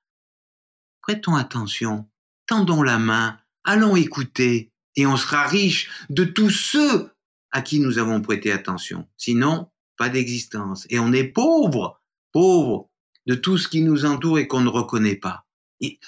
[1.02, 2.10] Prêtons attention,
[2.48, 7.12] tendons la main, allons écouter, et on sera riche de tous ceux
[7.52, 9.08] à qui nous avons prêté attention.
[9.18, 10.88] Sinon, pas d'existence.
[10.90, 12.90] Et on est pauvre, pauvre
[13.28, 15.46] de tout ce qui nous entoure et qu'on ne reconnaît pas.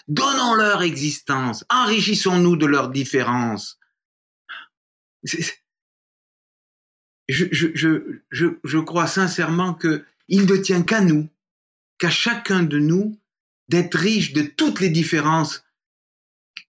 [0.08, 3.80] Donnons leur existence, enrichissons-nous de leurs différences.
[7.28, 11.28] Je, je, je, je, crois sincèrement que il ne tient qu'à nous,
[12.00, 13.20] qu'à chacun de nous,
[13.68, 15.66] d'être riche de toutes les différences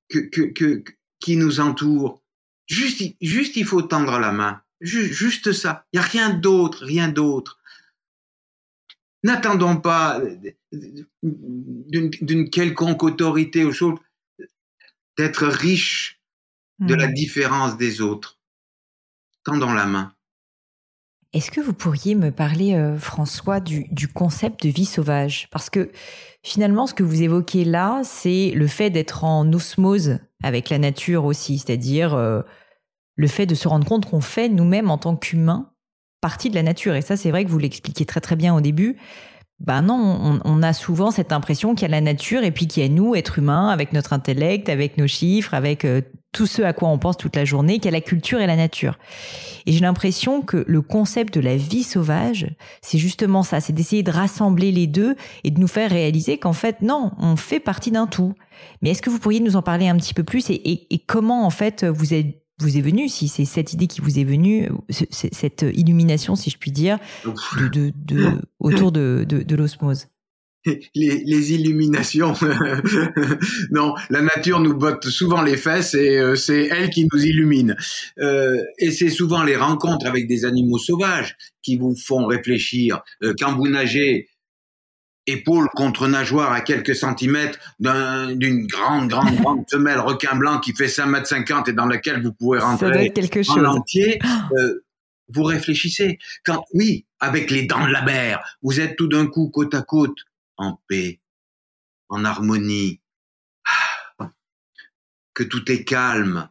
[0.09, 0.83] que, que, que,
[1.21, 2.23] qui nous entourent.
[2.66, 4.61] Juste, juste, il faut tendre la main.
[4.81, 5.87] juste ça.
[5.92, 7.61] Il n'y a rien d'autre, rien d'autre.
[9.25, 10.21] N'attendons pas
[11.23, 13.99] d'une quelconque autorité ou chose
[15.16, 16.21] d'être riche
[16.79, 17.14] de la hmm.
[17.14, 18.38] différence des autres.
[19.42, 20.14] Tendons la main.
[21.35, 25.49] Est-ce que vous pourriez me parler, euh, François, du, concept de vie sauvage?
[25.51, 25.91] Parce que
[26.43, 31.27] finalement, ce que vous évoquez là, c'est le fait d'être en osmose avec la nature
[31.27, 32.41] aussi, c'est-à-dire euh,
[33.17, 35.73] le fait de se rendre compte qu'on fait nous-mêmes en tant qu'humains
[36.21, 36.95] partie de la nature.
[36.95, 38.97] Et ça, c'est vrai que vous l'expliquez très très bien au début.
[39.61, 42.83] Ben non, on, a souvent cette impression qu'il y a la nature et puis qu'il
[42.83, 46.01] y a nous, êtres humains, avec notre intellect, avec nos chiffres, avec euh,
[46.33, 48.99] tout ce à quoi on pense toute la journée, a la culture et la nature.
[49.67, 54.03] Et j'ai l'impression que le concept de la vie sauvage, c'est justement ça, c'est d'essayer
[54.03, 57.91] de rassembler les deux et de nous faire réaliser qu'en fait, non, on fait partie
[57.91, 58.35] d'un tout.
[58.83, 61.47] Mais est-ce que vous pourriez nous en parler un petit peu plus et, et comment
[61.47, 64.69] en fait vous êtes vous est venue, si c'est cette idée qui vous est venue,
[64.91, 66.99] cette illumination, si je puis dire,
[67.73, 67.93] de,
[68.59, 70.09] autour de, de l'osmose?
[70.94, 72.35] Les, illuminations.
[73.71, 77.77] non, la nature nous botte souvent les fesses et euh, c'est elle qui nous illumine.
[78.18, 83.03] Euh, et c'est souvent les rencontres avec des animaux sauvages qui vous font réfléchir.
[83.23, 84.29] Euh, quand vous nagez
[85.29, 90.88] épaule contre nageoire à quelques centimètres d'une grande, grande, grande femelle requin blanc qui fait
[90.88, 93.59] 5 mètres 50 et dans laquelle vous pouvez rentrer quelque chose.
[93.59, 94.18] en entier,
[94.59, 94.85] euh,
[95.29, 96.18] vous réfléchissez.
[96.44, 99.83] Quand, oui, avec les dents de la mer, vous êtes tout d'un coup côte à
[99.83, 100.16] côte,
[100.59, 101.21] en paix,
[102.09, 103.01] en harmonie,
[104.18, 104.31] ah,
[105.35, 106.51] que tout est calme.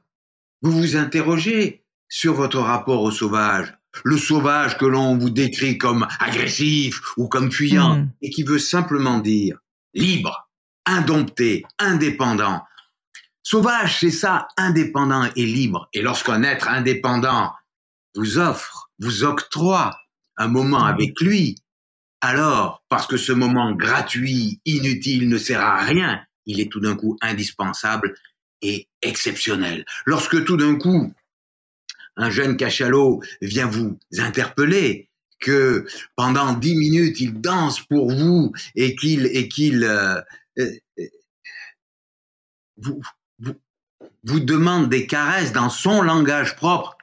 [0.62, 6.08] Vous vous interrogez sur votre rapport au sauvage le sauvage que l'on vous décrit comme
[6.20, 8.12] agressif ou comme fuyant, hmm.
[8.22, 9.58] et qui veut simplement dire
[9.94, 10.50] libre,
[10.86, 12.64] indompté, indépendant.
[13.44, 15.90] Sauvage, c'est ça, indépendant et libre.
[15.94, 17.54] Et lorsqu'un être indépendant
[18.16, 19.98] vous offre, vous octroie
[20.38, 20.94] un moment hmm.
[20.94, 21.56] avec lui,
[22.28, 26.96] alors, parce que ce moment gratuit, inutile, ne sert à rien, il est tout d'un
[26.96, 28.16] coup indispensable
[28.62, 29.86] et exceptionnel.
[30.06, 31.14] Lorsque tout d'un coup,
[32.18, 35.08] un jeune cachalot vient vous interpeller,
[35.40, 35.86] que
[36.16, 40.20] pendant dix minutes il danse pour vous et qu'il et qu'il euh,
[40.58, 40.72] euh,
[42.78, 46.97] vous, demande des caresses dans son langage propre.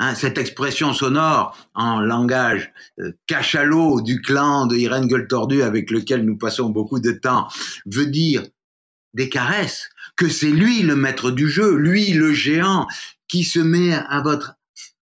[0.00, 5.90] Hein, cette expression sonore en langage euh, cachalot du clan de Irène Gueule Tordue avec
[5.90, 7.48] lequel nous passons beaucoup de temps
[7.84, 8.44] veut dire
[9.14, 12.86] des caresses, que c'est lui le maître du jeu, lui le géant,
[13.26, 14.54] qui se met à votre,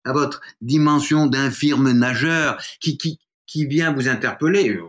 [0.06, 4.80] à votre dimension d'infirme nageur, qui, qui, qui vient vous interpeller.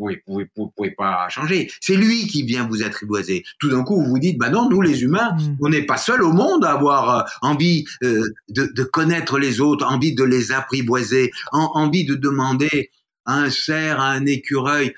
[0.00, 1.70] Vous pouvez, vous, pouvez, pas changer.
[1.80, 3.44] C'est lui qui vient vous attriboiser.
[3.58, 5.56] Tout d'un coup, vous vous dites, bah non, nous les humains, mm.
[5.60, 9.60] on n'est pas seuls au monde à avoir euh, envie euh, de, de, connaître les
[9.60, 12.90] autres, envie de les apprivoiser, envie de demander
[13.26, 14.94] à un cerf, à un écureuil,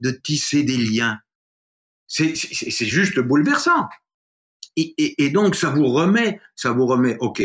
[0.00, 1.18] de tisser des liens.
[2.06, 2.34] C'est
[2.86, 3.88] juste bouleversant.
[4.76, 7.42] Et, donc, ça vous remet, ça vous remet, OK,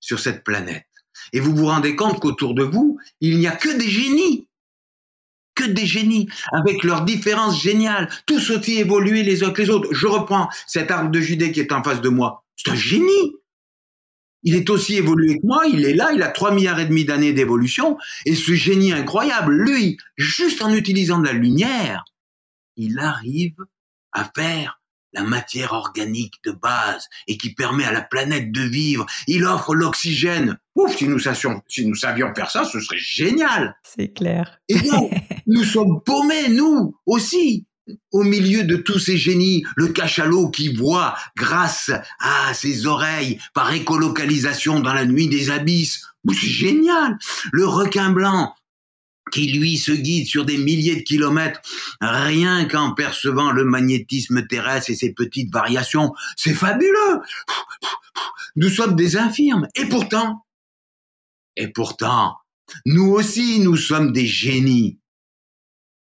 [0.00, 0.84] sur cette planète.
[1.32, 4.45] Et vous vous rendez compte qu'autour de vous, il n'y a que des génies.
[5.56, 9.88] Que des génies, avec leurs différences géniales, tous aussi évolués les uns que les autres.
[9.92, 12.44] Je reprends cet arbre de Judée qui est en face de moi.
[12.56, 13.32] C'est un génie.
[14.42, 17.04] Il est aussi évolué que moi, il est là, il a trois milliards et demi
[17.04, 22.04] d'années d'évolution, et ce génie incroyable, lui, juste en utilisant de la lumière,
[22.76, 23.56] il arrive
[24.12, 24.80] à faire
[25.16, 29.06] la matière organique de base et qui permet à la planète de vivre.
[29.26, 30.58] Il offre l'oxygène.
[30.74, 33.76] Ouf, si nous, savions, si nous savions faire ça, ce serait génial.
[33.82, 34.58] C'est clair.
[34.68, 35.10] Et donc,
[35.46, 37.64] nous sommes paumés, nous aussi,
[38.12, 39.64] au milieu de tous ces génies.
[39.76, 46.04] Le cachalot qui voit, grâce à ses oreilles, par écolocalisation dans la nuit des abysses.
[46.28, 47.16] C'est génial.
[47.52, 48.54] Le requin blanc
[49.32, 51.60] qui lui se guide sur des milliers de kilomètres
[52.00, 56.12] rien qu'en percevant le magnétisme terrestre et ses petites variations.
[56.36, 57.20] C'est fabuleux.
[58.56, 59.68] Nous sommes des infirmes.
[59.74, 60.46] Et pourtant,
[61.56, 62.36] et pourtant,
[62.84, 64.98] nous aussi, nous sommes des génies.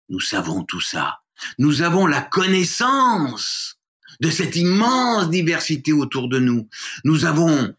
[0.09, 1.21] Nous savons tout ça.
[1.59, 3.77] Nous avons la connaissance
[4.21, 6.69] de cette immense diversité autour de nous.
[7.05, 7.75] Nous avons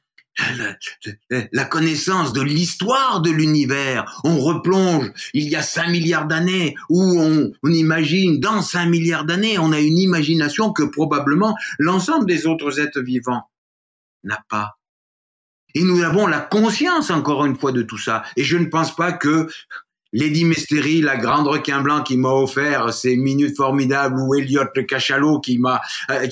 [1.51, 4.21] la, connaissance de l'histoire de l'univers.
[4.23, 9.57] On replonge il y a 5 milliards d'années où on, imagine dans 5 milliards d'années,
[9.59, 13.49] on a une imagination que probablement l'ensemble des autres êtres vivants
[14.23, 14.77] n'a pas.
[15.73, 18.23] Et nous avons la conscience encore une fois de tout ça.
[18.35, 19.47] Et je ne pense pas que
[20.13, 24.83] Lady Mystery, la grande requin blanc qui m'a offert ces minutes formidables ou Elliot le
[24.83, 26.27] cachalot qui m'a euh,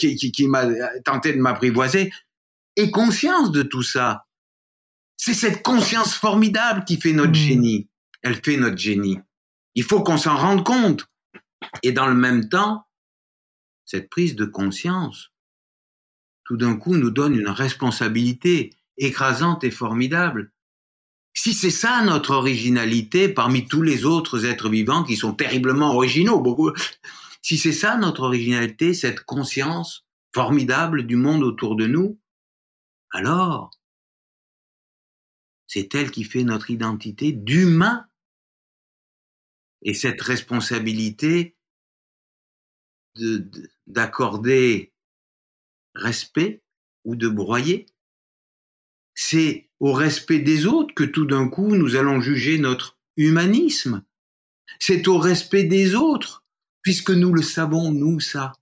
[1.06, 2.12] tenté de m'apprivoiser,
[2.88, 4.26] conscience de tout ça.
[5.18, 7.48] C'est cette conscience formidable qui fait notre Hmm.
[7.48, 7.89] génie.
[8.22, 9.20] Elle fait notre génie.
[9.76, 11.08] Il faut qu'on s'en rende compte.
[11.84, 12.86] Et dans le même temps,
[13.86, 15.32] cette prise de conscience,
[16.46, 20.52] tout d'un coup, nous donne une responsabilité écrasante et formidable.
[21.34, 26.39] Si c'est ça notre originalité parmi tous les autres êtres vivants qui sont terriblement originaux,
[26.39, 26.72] beaucoup,
[27.42, 32.20] si c'est ça notre originalité, cette conscience formidable du monde autour de nous,
[33.12, 33.72] alors
[35.67, 38.08] c'est elle qui fait notre identité d'humain.
[39.84, 41.56] Et cette responsabilité
[43.15, 44.91] de- de- d'accorder
[45.93, 46.63] respect
[47.06, 47.86] ou de broyer,
[49.13, 54.04] c'est au respect des autres que tout d'un coup nous allons juger notre humanisme.
[54.80, 56.43] C'est au respect des autres,
[56.82, 58.54] puisque nous le savons, nous, ça.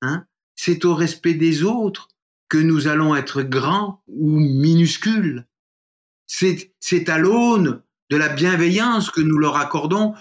[0.00, 2.08] Hein c'est au respect des autres
[2.50, 5.46] que nous allons être grands ou minuscules.
[6.26, 10.14] C'est, c'est à l'aune de la bienveillance que nous leur accordons,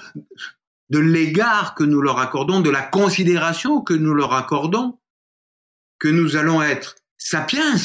[0.90, 5.00] de l'égard que nous leur accordons, de la considération que nous leur accordons,
[5.98, 7.76] que nous allons être sapiens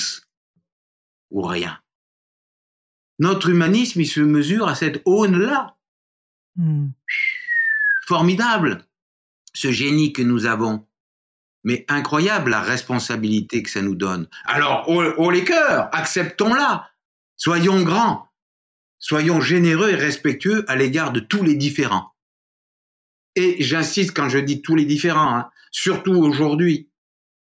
[1.31, 1.81] ou rien.
[3.19, 5.77] Notre humanisme, il se mesure à cette aune-là.
[6.57, 6.89] Hmm.
[8.07, 8.87] Formidable,
[9.55, 10.87] ce génie que nous avons.
[11.65, 14.29] Mais incroyable la responsabilité que ça nous donne.
[14.45, 16.91] Alors, haut, les cœurs, acceptons-la.
[17.37, 18.29] Soyons grands.
[18.99, 22.15] Soyons généreux et respectueux à l'égard de tous les différents.
[23.37, 26.89] Et j'insiste quand je dis tous les différents, hein, surtout aujourd'hui,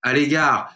[0.03, 0.75] à l'égard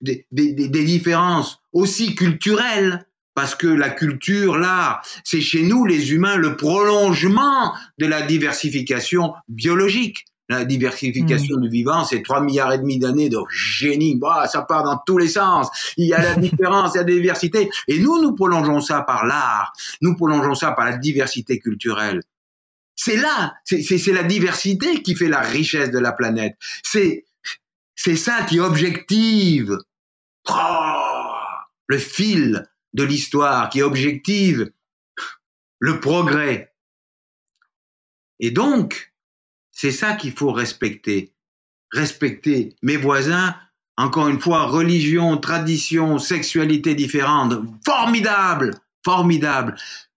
[0.00, 6.56] des, différences aussi culturelles, parce que la culture, là, c'est chez nous, les humains, le
[6.56, 10.24] prolongement de la diversification biologique.
[10.48, 14.14] La diversification du vivant, c'est trois milliards et demi d'années de génie.
[14.14, 15.68] Bah, ça part dans tous les sens.
[15.96, 17.68] Il y a la différence, il y a la diversité.
[17.88, 19.72] Et nous, nous prolongeons ça par l'art.
[20.02, 22.22] Nous prolongeons ça par la diversité culturelle.
[22.94, 26.56] C'est là, c'est la diversité qui fait la richesse de la planète.
[26.82, 27.26] C'est
[27.96, 29.76] c'est ça qui objective
[30.48, 31.32] oh,
[31.86, 34.70] le fil de l'histoire, qui objective
[35.78, 36.74] le progrès.
[38.38, 39.12] Et donc,
[39.76, 41.34] c'est ça qu'il faut respecter.
[41.92, 43.54] Respecter mes voisins,
[43.98, 47.52] encore une fois, religion, tradition, sexualité différente.
[47.84, 49.76] Formidable, formidable.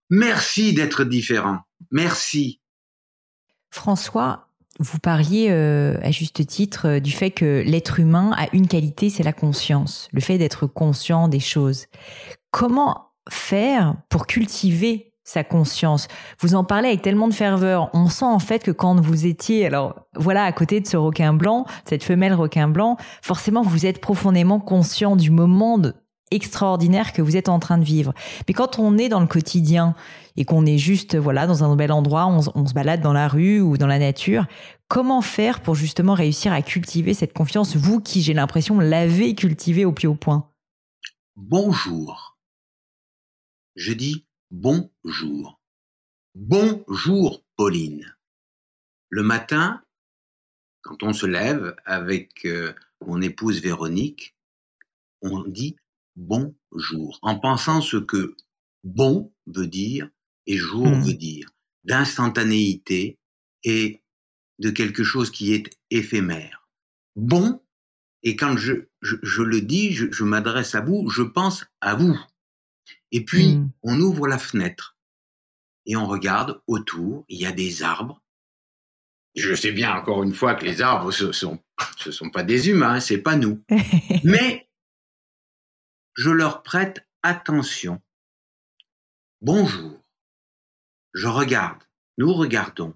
[0.10, 1.60] Merci d'être différent.
[1.92, 2.62] Merci.
[3.70, 4.48] François,
[4.80, 9.10] vous parliez euh, à juste titre euh, du fait que l'être humain a une qualité,
[9.10, 11.88] c'est la conscience, le fait d'être conscient des choses.
[12.50, 16.08] Comment faire pour cultiver sa conscience
[16.40, 17.90] Vous en parlez avec tellement de ferveur.
[17.94, 21.34] On sent en fait que quand vous étiez, alors voilà, à côté de ce requin
[21.34, 25.80] blanc, cette femelle requin blanc, forcément vous êtes profondément conscient du moment
[26.32, 28.14] extraordinaire que vous êtes en train de vivre.
[28.48, 29.96] Mais quand on est dans le quotidien
[30.36, 33.14] et qu'on est juste voilà dans un bel endroit, on, se- on se balade dans
[33.14, 34.46] la rue ou dans la nature,
[34.88, 39.86] comment faire pour justement réussir à cultiver cette confiance, vous qui j'ai l'impression l'avez cultivée
[39.86, 40.50] au plus haut point
[41.36, 42.38] Bonjour.
[43.76, 45.60] Je dis bonjour.
[46.36, 48.16] Bonjour, Pauline.
[49.10, 49.82] Le matin,
[50.82, 52.74] quand on se lève avec euh,
[53.06, 54.36] mon épouse Véronique,
[55.22, 55.76] on dit
[56.16, 58.36] bonjour, en pensant ce que
[58.84, 60.10] bon veut dire
[60.46, 61.02] et jour Hmm.
[61.02, 61.50] veut dire,
[61.84, 63.18] d'instantanéité
[63.64, 64.04] et
[64.60, 66.68] de quelque chose qui est éphémère.
[67.16, 67.62] Bon,
[68.24, 71.96] et quand je, je, je le dis, je, je m'adresse à vous, je pense à
[71.96, 72.18] vous.
[73.12, 73.70] Et puis, Hmm.
[73.84, 74.96] on ouvre la fenêtre
[75.86, 78.22] et on regarde autour, il y a des arbres.
[79.36, 81.60] Je sais bien, encore une fois, que les arbres, ce sont,
[81.98, 83.64] ce sont pas des humains, c'est pas nous.
[84.24, 84.70] Mais
[86.16, 88.02] je leur prête attention.
[89.42, 90.00] Bonjour.
[91.14, 91.82] Je regarde.
[92.18, 92.94] Nous regardons.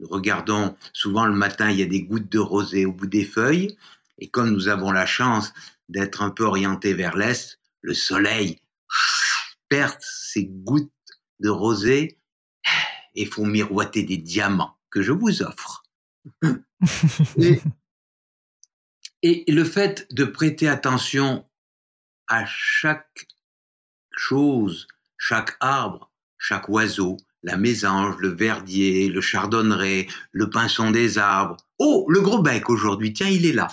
[0.00, 0.76] Nous regardons.
[0.92, 3.76] Souvent le matin, il y a des gouttes de rosée au bout des feuilles.
[4.18, 5.52] Et comme nous avons la chance
[5.88, 8.58] d'être un peu orientés vers l'est, le soleil
[9.68, 10.92] perce ces gouttes
[11.40, 12.18] de rosée
[13.14, 15.84] et font miroiter des diamants que je vous offre.
[17.38, 17.60] et,
[19.22, 21.48] et le fait de prêter attention
[22.28, 23.26] à chaque
[24.10, 24.86] chose,
[25.18, 31.56] chaque arbre, chaque oiseau, la mésange, le verdier, le chardonneret, le pinson des arbres.
[31.78, 33.68] Oh, le gros bec aujourd'hui, tiens, il est là.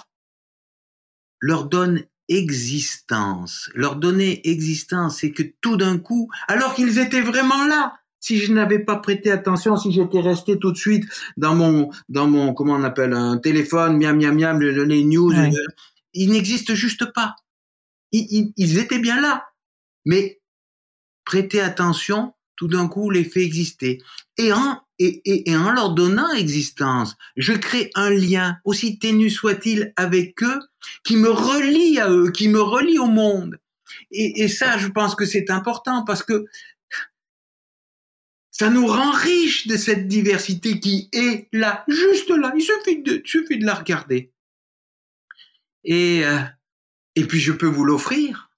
[1.40, 3.70] Leur donne existence.
[3.74, 8.54] Leur donner existence, c'est que tout d'un coup, alors qu'ils étaient vraiment là, si je
[8.54, 11.04] n'avais pas prêté attention, si j'étais resté tout de suite
[11.36, 15.32] dans mon, dans mon, comment on appelle, un téléphone, miam, miam, miam, le- les news,
[15.34, 15.52] Ouais.
[15.54, 15.66] euh,
[16.14, 17.36] ils n'existent juste pas.
[18.12, 19.48] ils, étaient bien là.
[20.06, 20.40] Mais
[21.26, 23.98] prêtez attention, tout d'un coup, les faits existaient.
[24.38, 30.42] Et en, et, en leur donnant existence, je crée un lien, aussi ténu soit-il, avec
[30.44, 30.60] eux,
[31.04, 33.60] qui me relie à eux, qui me relie au monde.
[34.12, 36.46] Et, ça, je pense que c'est important parce que
[38.52, 42.54] ça nous rend riches de cette diversité qui est là, juste là.
[42.56, 42.62] Il
[43.26, 44.32] suffit de, la regarder.
[45.84, 46.40] Et, euh,
[47.16, 48.52] et puis je peux vous l'offrir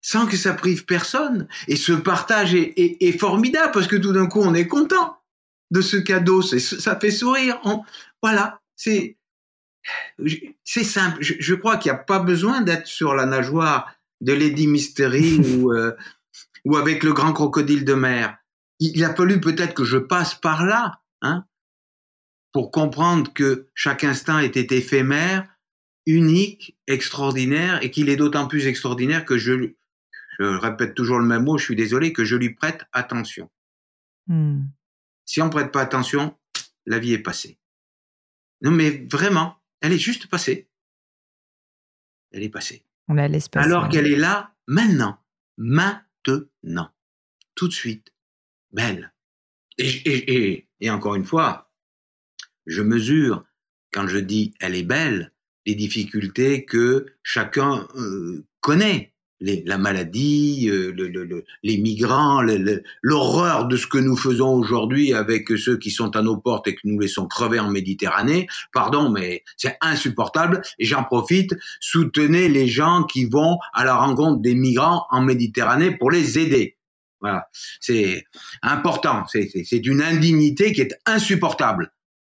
[0.00, 1.48] sans que ça prive personne.
[1.66, 5.18] Et ce partage est, est, formidable parce que tout d'un coup on est content
[5.74, 6.40] de ce cadeau.
[6.42, 7.60] Ça fait sourire.
[8.22, 9.18] voilà, c'est
[10.64, 11.18] c'est simple.
[11.20, 15.38] Je, je crois qu'il n'y a pas besoin d'être sur la nageoire de Lady Mystery
[15.58, 15.92] ou, euh,
[16.64, 18.38] ou avec le grand crocodile de mer
[18.80, 21.44] il a fallu peut-être que je passe par là, hein,
[22.52, 25.48] pour comprendre que chaque instant était éphémère,
[26.06, 29.72] unique, extraordinaire, et qu'il est d'autant plus extraordinaire que je,
[30.38, 33.50] je répète toujours le même mot, je suis désolé, que je lui prête attention.
[34.26, 34.64] Hmm.
[35.24, 36.36] Si on prête pas attention,
[36.86, 37.58] la vie est passée.
[38.60, 40.68] Non, mais vraiment, elle est juste passée.
[42.32, 42.84] Elle est passée.
[43.08, 43.66] On la laisse passer.
[43.66, 45.18] Alors qu'elle est là maintenant,
[45.56, 46.90] maintenant,
[47.54, 48.12] tout de suite,
[48.72, 49.12] belle.
[49.78, 51.72] Et, encore une fois,
[52.66, 53.44] je mesure,
[53.92, 55.32] quand je dis elle est belle,
[55.66, 59.13] les difficultés que chacun euh, connaît.
[59.44, 60.94] La maladie, euh,
[61.62, 62.42] les migrants,
[63.02, 66.74] l'horreur de ce que nous faisons aujourd'hui avec ceux qui sont à nos portes et
[66.74, 68.46] que nous laissons crever en Méditerranée.
[68.72, 70.62] Pardon, mais c'est insupportable.
[70.78, 75.96] Et j'en profite, soutenez les gens qui vont à la rencontre des migrants en Méditerranée
[75.96, 76.76] pour les aider.
[77.20, 77.48] Voilà,
[77.80, 78.26] c'est
[78.62, 79.24] important.
[79.26, 81.92] C'est d'une indignité qui est insupportable,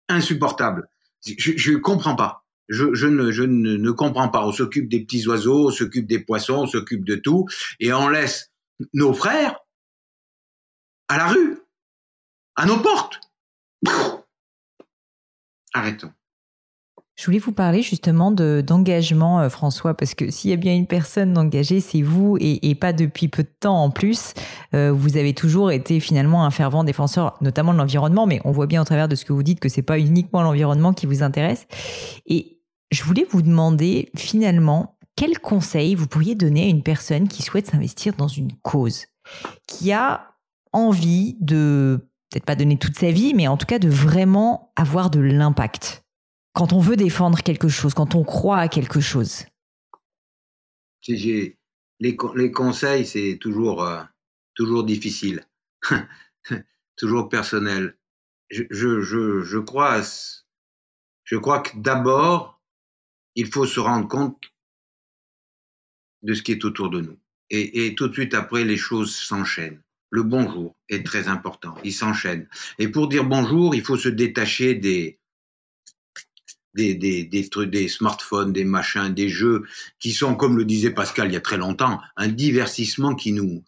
[0.09, 0.89] insupportable.
[1.25, 2.44] Je ne comprends pas.
[2.69, 4.47] Je, ne, je ne, ne comprends pas.
[4.47, 7.47] On s'occupe des petits oiseaux, on s'occupe des poissons, on s'occupe de tout,
[7.81, 8.53] et on laisse
[8.93, 9.59] nos frères
[11.09, 11.59] à la rue,
[12.57, 13.21] à nos portes.
[15.75, 16.13] Arrêtons.
[17.17, 20.87] Je voulais vous parler justement d'engagement, euh, François, parce que s'il y a bien une
[20.87, 24.35] personne engagée, c'est vous, et, pas depuis peu de temps en plus.
[24.75, 28.67] Euh, vous avez toujours été finalement un fervent défenseur, notamment de l'environnement, mais on voit
[28.67, 31.23] bien au travers de ce que vous dites que c'est pas uniquement l'environnement qui vous
[31.23, 31.69] intéresse.
[32.27, 32.54] Et
[32.95, 37.67] je voulais vous demander finalement quel conseil vous pourriez donner à une personne qui souhaite
[37.67, 39.07] s'investir dans une cause,
[39.69, 40.35] qui a
[40.73, 45.11] envie de peut-être pas donner toute sa vie, mais en tout cas de vraiment avoir
[45.11, 46.05] de l'impact
[46.55, 49.45] quand on veut défendre quelque chose, quand on croit à quelque chose?
[51.07, 51.59] Les,
[52.01, 54.03] les, conseils, c'est toujours, euh,
[54.55, 55.47] toujours difficile,
[56.97, 57.99] toujours personnel.
[58.51, 60.01] Je, je, je, crois,
[61.25, 62.54] je crois que d'abord,
[63.35, 64.53] il faut se rendre compte
[66.23, 67.19] de ce qui est autour de nous.
[67.51, 69.81] Et, tout de suite après, les choses s'enchaînent.
[70.11, 72.49] Le bonjour est très important, il s'enchaîne.
[72.79, 75.19] Et pour dire bonjour, il faut se détacher des,
[77.89, 79.65] smartphones, des machins, des jeux
[79.99, 83.63] qui sont, comme le disait Pascal il y a très longtemps, un divertissement qui nous,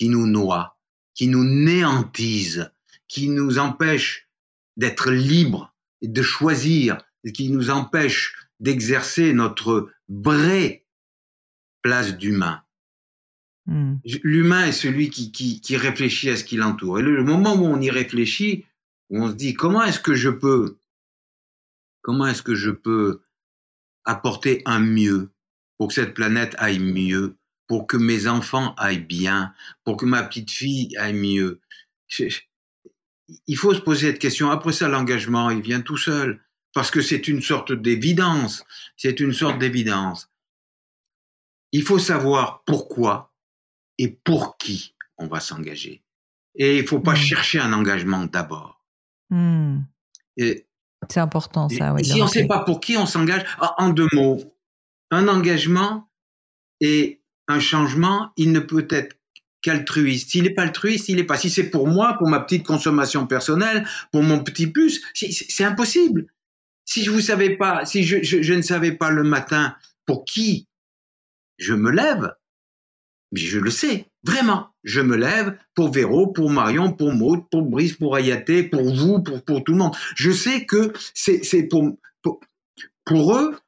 [0.00, 0.76] noie,
[1.14, 2.72] qui nous néantise,
[3.06, 4.28] qui nous empêche
[4.76, 6.98] d'être libres et de choisir,
[7.32, 10.86] qui nous empêche d'exercer notre vraie
[11.82, 12.62] place d'humain.
[13.66, 13.96] Hmm.
[14.22, 16.98] L'humain est celui qui, qui, qui, réfléchit à ce qui l'entoure.
[16.98, 18.64] Et le moment où on y réfléchit,
[19.10, 20.78] où on se dit comment est-ce que je peux
[22.00, 23.22] Comment est-ce que je peux
[24.04, 25.30] apporter un mieux
[25.78, 27.36] pour que cette planète aille mieux,
[27.66, 29.54] pour que mes enfants aillent bien,
[29.84, 31.60] pour que ma petite fille aille mieux?
[33.46, 34.50] Il faut se poser cette question.
[34.50, 36.43] Après ça, l'engagement, il vient tout seul,
[36.74, 38.64] parce que c'est une sorte d'évidence.
[38.96, 40.30] C'est une sorte d'évidence.
[41.72, 43.32] Il faut savoir pourquoi
[43.98, 46.02] et pour qui on va s'engager.
[46.56, 47.16] Et il ne faut pas mmh.
[47.16, 48.84] chercher un engagement d'abord.
[49.30, 49.78] Mmh.
[50.36, 50.66] Et
[51.08, 51.94] c'est important ça.
[52.02, 53.44] si on ne sait pas pour qui on s'engage,
[53.78, 54.40] en deux mots,
[55.10, 56.08] un engagement
[56.80, 59.16] et un changement, il ne peut être
[59.62, 60.30] qu'altruiste.
[60.30, 61.36] S'il n'est pas altruiste, il n'est pas.
[61.36, 66.26] Si c'est pour moi, pour ma petite consommation personnelle, pour mon petit plus, c'est impossible.
[66.84, 69.76] Si je vous savais pas, si je, ne savais pas le matin
[70.06, 70.68] pour qui
[71.58, 72.34] je me lève,
[73.32, 74.70] mais je le sais, vraiment.
[74.84, 79.22] Je me lève pour Véro, pour Marion, pour Maud, pour Brice, pour Ayaté, pour vous,
[79.22, 79.96] pour, pour tout le monde.
[80.14, 82.40] Je sais que c'est pour, pour,
[83.04, 83.58] pour, eux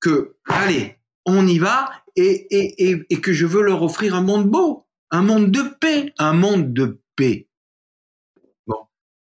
[0.00, 0.96] que, allez,
[1.26, 4.86] on y va et, et, et, et que je veux leur offrir un monde beau,
[5.10, 7.48] un monde de paix, un monde de paix.
[8.66, 8.86] Bon.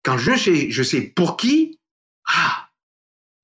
[0.05, 1.81] Quand je sais, je sais pour qui,
[2.27, 2.64] ah,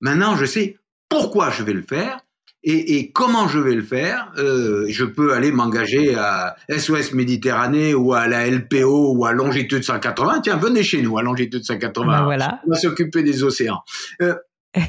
[0.01, 0.79] maintenant je sais
[1.09, 2.21] pourquoi je vais le faire
[2.63, 7.95] Et, et, comment je vais le faire euh, Je peux aller m'engager à SOS Méditerranée
[7.95, 10.43] ou à la LPO ou à longitude 180.
[10.43, 12.07] Tiens, venez chez nous à longitude 180.
[12.07, 12.61] Ben voilà.
[12.67, 13.83] On va s'occuper des océans.
[14.23, 14.37] Euh,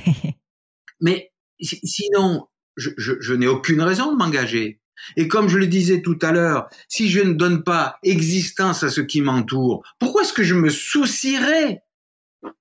[1.01, 2.47] mais sinon,
[2.77, 4.79] je, je, je n'ai aucune raison de m'engager.
[5.17, 8.89] Et comme je le disais tout à l'heure, si je ne donne pas existence à
[8.89, 11.81] ce qui m'entoure, pourquoi est-ce que je me soucierais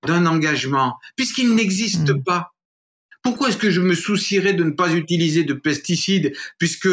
[0.07, 2.23] d'un engagement puisqu'il n'existe hmm.
[2.23, 2.55] pas
[3.23, 6.89] Pourquoi est-ce que je me soucierais de ne pas utiliser de pesticides puisque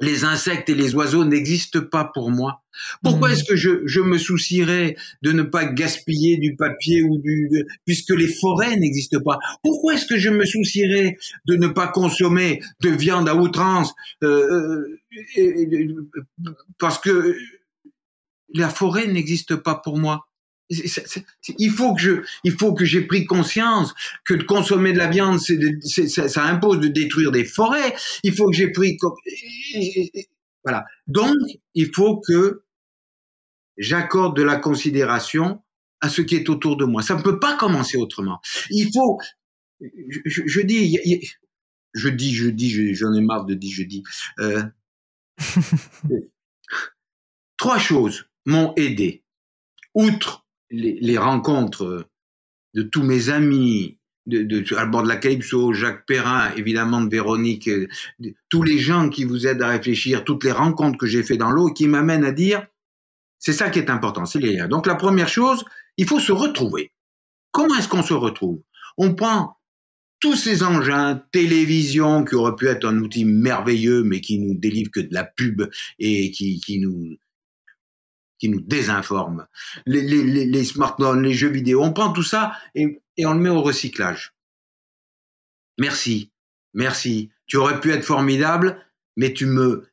[0.00, 2.62] les insectes et les oiseaux n'existent pas pour moi?
[3.02, 3.32] Pourquoi mmh.
[3.32, 7.48] est-ce que je, je, me soucierais de ne pas gaspiller du papier ou du
[7.84, 9.38] puisque les forêts n'existent pas?
[9.62, 13.92] Pourquoi est-ce que je me soucierais de ne pas consommer de viande à outrance
[14.22, 14.98] euh,
[15.38, 16.08] euh
[16.78, 17.36] parce que
[18.54, 20.27] la forêt n'existe pas pour moi?
[20.70, 23.94] Il faut que je, il faut que j'ai pris conscience
[24.24, 27.94] que de consommer de la viande, c'est, ça, ça, impose de détruire des forêts.
[28.22, 28.98] Il faut que j'ai pris,
[30.64, 30.84] voilà.
[31.06, 31.34] Donc,
[31.74, 32.64] il faut que
[33.78, 35.62] j'accorde de la considération
[36.00, 37.02] à ce qui est autour de moi.
[37.02, 38.40] Ça ne peut pas commencer autrement.
[38.70, 39.18] Il faut,
[39.80, 40.98] je, je dis,
[41.94, 44.02] je dis, je dis, j'en ai marre de dire, je dis.
[44.40, 44.62] Euh,
[47.56, 49.24] trois choses m'ont aidé.
[49.94, 52.08] Outre les, rencontres
[52.74, 57.10] de tous mes amis, de, de, à bord de la Calypso, Jacques Perrin, évidemment de
[57.10, 57.88] Véronique, euh,
[58.48, 61.50] tous les gens qui vous aident à réfléchir, toutes les rencontres que j'ai fait dans
[61.50, 62.66] l'eau qui m'amènent à dire,
[63.38, 64.68] c'est ça qui est important, c'est les liens.
[64.68, 65.64] Donc la première chose,
[65.96, 66.92] il faut se retrouver.
[67.52, 68.60] Comment est-ce qu'on se retrouve?
[68.98, 69.56] On prend
[70.20, 74.90] tous ces engins, télévision, qui aurait pu être un outil merveilleux, mais qui nous délivre
[74.90, 75.62] que de la pub
[75.98, 77.16] et qui, qui nous
[78.38, 79.46] qui nous désinforment,
[79.86, 83.34] les, les, les, les, smartphones, les jeux vidéo, on prend tout ça et, et on
[83.34, 84.32] le met au recyclage.
[85.78, 86.32] Merci,
[86.74, 87.30] merci.
[87.46, 88.84] Tu aurais pu être formidable,
[89.16, 89.88] mais tu me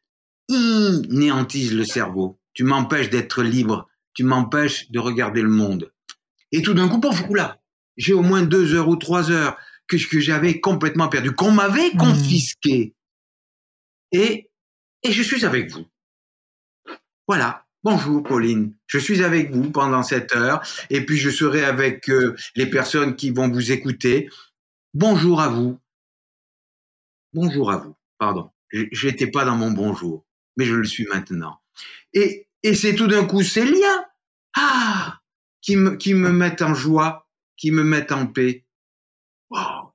[0.47, 2.39] inéantises le cerveau.
[2.53, 3.89] Tu m'empêches d'être libre.
[4.13, 5.91] Tu m'empêches de regarder le monde.
[6.51, 7.61] Et tout d'un coup, pouf, là,
[7.97, 11.91] j'ai au moins deux heures ou trois heures que, que j'avais complètement perdu, qu'on m'avait
[11.93, 11.97] mmh.
[11.97, 12.95] confisqué.
[14.11, 14.49] Et,
[15.03, 15.85] et je suis avec vous.
[17.27, 17.64] Voilà.
[17.85, 20.59] Bonjour Pauline, je suis avec vous pendant cette heure
[20.89, 24.27] et puis je serai avec euh, les personnes qui vont vous écouter.
[24.95, 25.79] Bonjour à vous.
[27.31, 27.95] Bonjour à vous.
[28.17, 30.25] Pardon, j'étais pas dans mon bonjour,
[30.57, 31.59] mais je le suis maintenant.
[32.11, 34.05] Et, et c'est tout d'un coup ces liens
[34.57, 35.19] ah,
[35.61, 38.65] qui, me, qui me mettent en joie, qui me mettent en paix.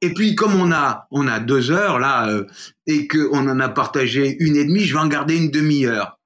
[0.00, 2.46] Et puis comme on a on a deux heures là euh,
[2.86, 6.19] et qu'on en a partagé une et demie, je vais en garder une demi-heure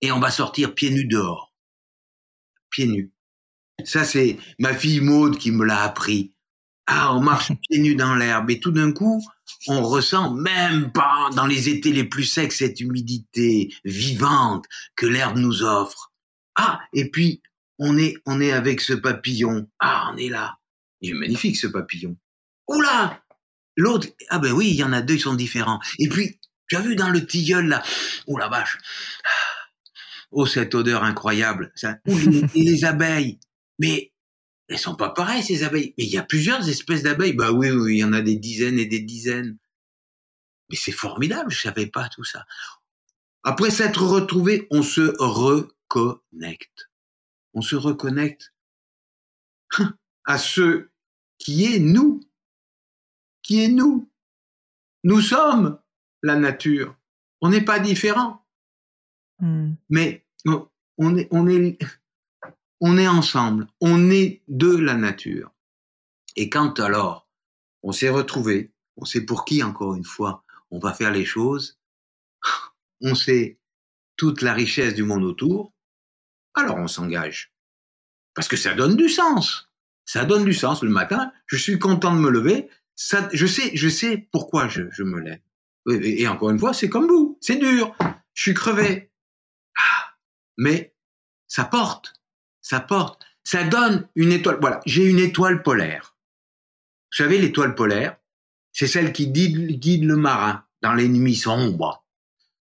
[0.00, 1.54] et on va sortir pieds nus dehors.
[2.70, 3.12] Pieds nus.
[3.84, 6.34] Ça, c'est ma fille Maude qui me l'a appris.
[6.86, 9.22] Ah, on marche pieds nus dans l'herbe et tout d'un coup,
[9.66, 15.36] on ressent même pas dans les étés les plus secs cette humidité vivante que l'herbe
[15.36, 16.12] nous offre.
[16.56, 17.42] Ah, et puis
[17.78, 19.68] on est on est avec ce papillon.
[19.78, 20.58] Ah, on est là.
[21.00, 22.16] Il est magnifique ce papillon.
[22.66, 23.22] Oula
[23.76, 25.78] L'autre, ah ben oui, il y en a deux, ils sont différents.
[26.00, 27.82] Et puis, tu as vu dans le tilleul là,
[28.26, 28.76] oh la vache,
[30.30, 31.72] Oh, cette odeur incroyable.
[31.74, 32.12] Ça, et
[32.54, 33.38] les abeilles.
[33.78, 34.12] Mais
[34.68, 35.94] elles sont pas pareilles, ces abeilles.
[35.96, 37.32] Mais il y a plusieurs espèces d'abeilles.
[37.32, 39.56] Bah oui, oui, il y en a des dizaines et des dizaines.
[40.70, 42.44] Mais c'est formidable, je savais pas tout ça.
[43.42, 46.90] Après s'être retrouvé, on se reconnecte.
[47.54, 48.52] On se reconnecte
[50.24, 50.88] à ce
[51.38, 52.20] qui est nous.
[53.42, 54.10] Qui est nous.
[55.04, 55.80] Nous sommes
[56.22, 56.94] la nature.
[57.40, 58.44] On n'est pas différent.
[59.40, 59.74] Hmm.
[59.88, 60.24] Mais
[60.98, 61.78] on est, on, est,
[62.80, 65.52] on est ensemble, on est de la nature.
[66.36, 67.28] Et quand alors
[67.82, 71.78] on s'est retrouvé, on sait pour qui encore une fois on va faire les choses,
[73.00, 73.58] on sait
[74.16, 75.72] toute la richesse du monde autour,
[76.54, 77.52] alors on s'engage.
[78.34, 79.70] Parce que ça donne du sens.
[80.04, 81.32] Ça donne du sens le matin.
[81.46, 82.68] Je suis content de me lever.
[82.94, 85.40] Ça, je sais, je sais pourquoi je, me lève.
[85.90, 87.38] Et encore une fois, c'est comme vous.
[87.40, 87.96] C'est dur.
[88.34, 89.10] Je suis crevé
[90.58, 90.94] mais
[91.46, 92.12] ça porte,
[92.60, 94.58] ça porte, ça donne une étoile.
[94.60, 96.16] Voilà, j'ai une étoile polaire.
[97.10, 98.18] Vous savez, l'étoile polaire,
[98.72, 102.04] c'est celle qui guide, le marin dans les nuits sombres,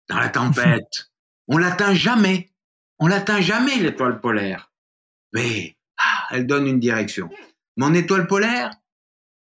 [0.08, 1.10] dans la tempête.
[1.48, 2.50] On l'atteint jamais.
[2.98, 4.72] On l'atteint jamais, l'étoile polaire.
[5.32, 7.30] Mais ah, elle donne une direction.
[7.76, 8.70] Mon étoile polaire,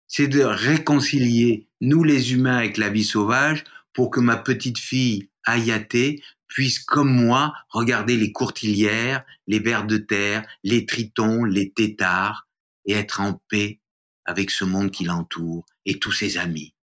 [0.07, 5.29] c'est de réconcilier nous les humains avec la vie sauvage pour que ma petite fille
[5.45, 6.23] Ayaté
[6.53, 12.47] puisse, comme moi, regarder les courtilières, les vers de terre, les tritons, les têtards,
[12.85, 13.81] et être en paix
[14.25, 16.75] avec ce monde qui l'entoure et tous ses amis.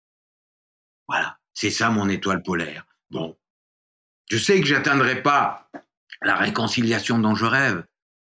[1.06, 1.38] Voilà.
[1.54, 2.84] C'est ça mon étoile polaire.
[3.10, 3.38] Bon,
[4.28, 5.70] je sais que j'atteindrai pas
[6.22, 7.84] la réconciliation dont je rêve,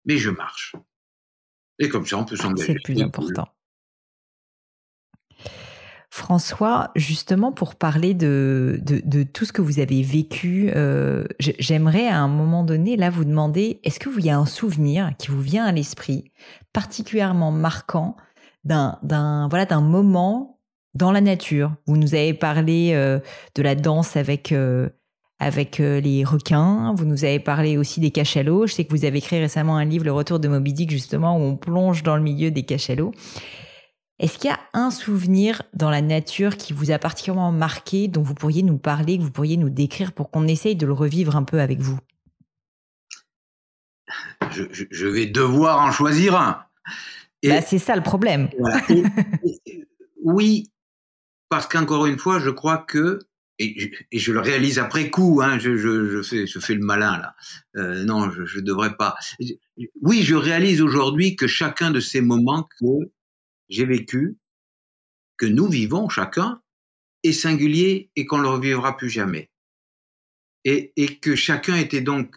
[0.06, 0.76] mais je marche.
[1.80, 2.68] Et comme ça, on peut s'engager.
[2.68, 3.48] C'est le plus important.
[6.14, 12.20] François, justement pour parler de, de, tout ce que vous avez vécu, euh, j'aimerais à
[12.20, 15.40] un moment donné là vous demander, est-ce que vous y a un souvenir qui vous
[15.40, 16.34] vient à l'esprit
[16.74, 18.18] particulièrement marquant
[18.66, 19.00] d'un
[19.50, 20.60] voilà d'un moment
[20.96, 21.72] dans la nature?
[21.88, 23.20] Vous nous avez parlé euh,
[23.56, 24.90] de la danse avec euh,
[25.40, 26.94] avec les requins.
[26.94, 28.68] Vous nous avez parlé aussi des cachalots.
[28.68, 31.38] Je sais que vous avez écrit récemment un livre, Le Retour de Moby Dick, justement,
[31.38, 33.12] où on plonge dans le milieu des cachalots.
[34.22, 38.22] Est-ce qu'il y a un souvenir dans la nature qui vous a particulièrement marqué, dont
[38.22, 41.36] vous pourriez nous parler, que vous pourriez nous décrire pour qu'on essaye de le revivre
[41.36, 41.98] un peu avec vous?
[44.52, 46.64] Je, vais devoir en choisir un.
[47.44, 48.50] Bah, c'est ça le problème.
[50.24, 50.72] oui,
[51.50, 53.18] parce qu'encore une fois, je crois que,
[53.58, 53.76] et
[54.14, 57.36] je, le réalise après coup, hein, je, fais, je fais le malin là.
[57.76, 59.16] Euh, non, je ne devrais pas.
[60.00, 63.10] Oui, je réalise aujourd'hui que chacun de ces moments que
[63.72, 64.38] j'ai vécu,
[65.38, 66.62] que nous vivons chacun,
[67.24, 69.50] est singulier et qu'on ne le revivra plus jamais.
[70.66, 72.36] Et, et que chacun était donc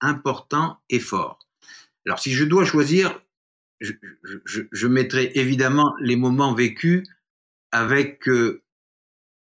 [0.00, 1.40] important et fort.
[2.06, 3.20] Alors si je dois choisir,
[3.80, 3.92] je,
[4.44, 7.02] je, je mettrai évidemment les moments vécus
[7.72, 8.62] avec euh,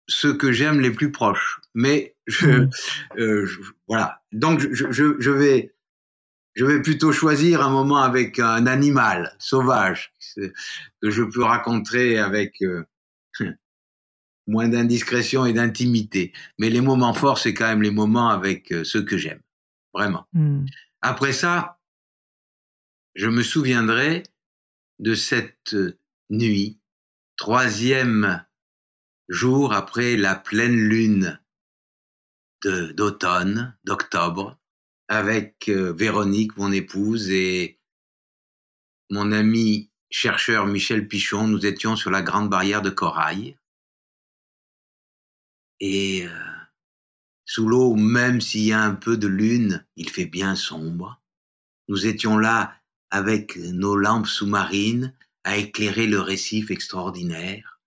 [0.06, 1.60] ceux que j'aime les plus proches.
[1.74, 2.70] Mais je, mmh.
[3.18, 3.48] euh,
[3.88, 4.22] voilà.
[4.32, 5.74] Donc je, je, vais
[6.60, 12.60] je vais plutôt choisir un moment avec un animal sauvage que je peux raconter avec
[12.60, 12.84] euh,
[14.46, 16.34] moins d'indiscrétion et d'intimité.
[16.58, 19.40] Mais les moments forts, c'est quand même les moments avec euh, ceux que j'aime,
[19.94, 20.26] vraiment.
[20.34, 20.66] Hmm.
[21.00, 21.80] Après ça,
[23.14, 24.22] je me souviendrai
[24.98, 25.74] de cette
[26.28, 26.78] nuit,
[27.38, 28.44] troisième
[29.30, 31.40] jour après la pleine lune
[32.62, 34.59] d'automne, d'octobre,
[35.10, 37.80] avec euh, Véronique, mon épouse, et
[39.10, 41.48] mon ami chercheur Michel Pichon.
[41.48, 43.58] Nous étions sur la grande barrière de corail.
[45.80, 46.54] Et euh,
[47.44, 51.20] sous l'eau, même s'il y a un peu de lune, il fait bien sombre.
[51.88, 52.76] Nous étions là
[53.10, 57.80] avec nos lampes sous-marines à éclairer le récif extraordinaire.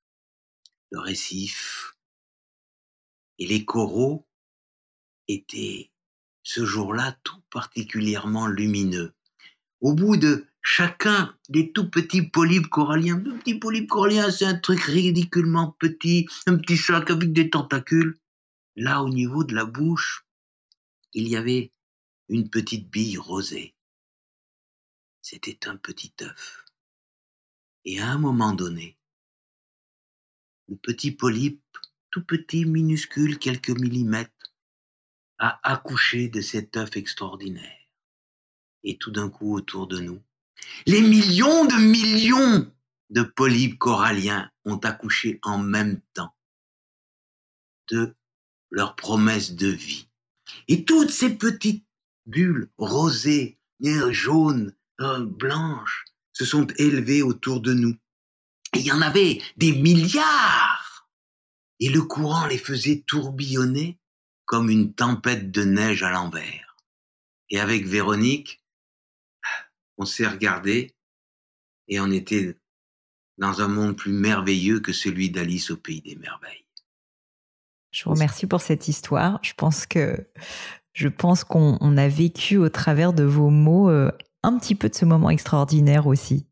[0.91, 1.95] Le récif.
[3.39, 4.27] Et les coraux
[5.29, 5.92] étaient
[6.43, 9.13] ce jour-là tout particulièrement lumineux.
[9.81, 14.57] Au bout de chacun des tout petits polypes coralliens, le petit polype corallien, c'est un
[14.57, 18.19] truc ridiculement petit, un petit sac avec des tentacules.
[18.75, 20.25] Là, au niveau de la bouche,
[21.13, 21.71] il y avait
[22.29, 23.75] une petite bille rosée.
[25.21, 26.65] C'était un petit œuf.
[27.85, 28.97] Et à un moment donné,
[30.67, 31.61] le petit polype,
[32.09, 34.32] tout petit, minuscule, quelques millimètres,
[35.43, 37.89] a accouché de cet œuf extraordinaire.
[38.85, 40.21] Et tout d'un coup, autour de nous,
[40.85, 42.71] les millions de millions
[43.09, 46.33] de polypes coralliens ont accouché en même temps
[47.89, 48.15] de
[48.69, 50.07] leur promesse de vie.
[50.69, 51.85] Et toutes ces petites
[52.25, 57.97] bulles rosées, jaunes, euh, blanches, se sont élevées autour de nous.
[58.75, 61.09] Il y en avait des milliards.
[61.81, 63.99] Et le courant les faisait tourbillonner
[64.45, 66.77] comme une tempête de neige à l'envers.
[67.49, 68.63] Et avec Véronique,
[69.97, 70.95] on s'est regardé
[71.87, 72.57] et on était
[73.37, 76.65] dans un monde plus merveilleux que celui d'Alice au pays des merveilles.
[77.91, 79.39] Je vous remercie pour cette histoire.
[79.43, 80.27] Je pense que
[80.93, 84.11] je pense qu'on a vécu au travers de vos mots euh,
[84.43, 86.45] un petit peu de ce moment extraordinaire aussi.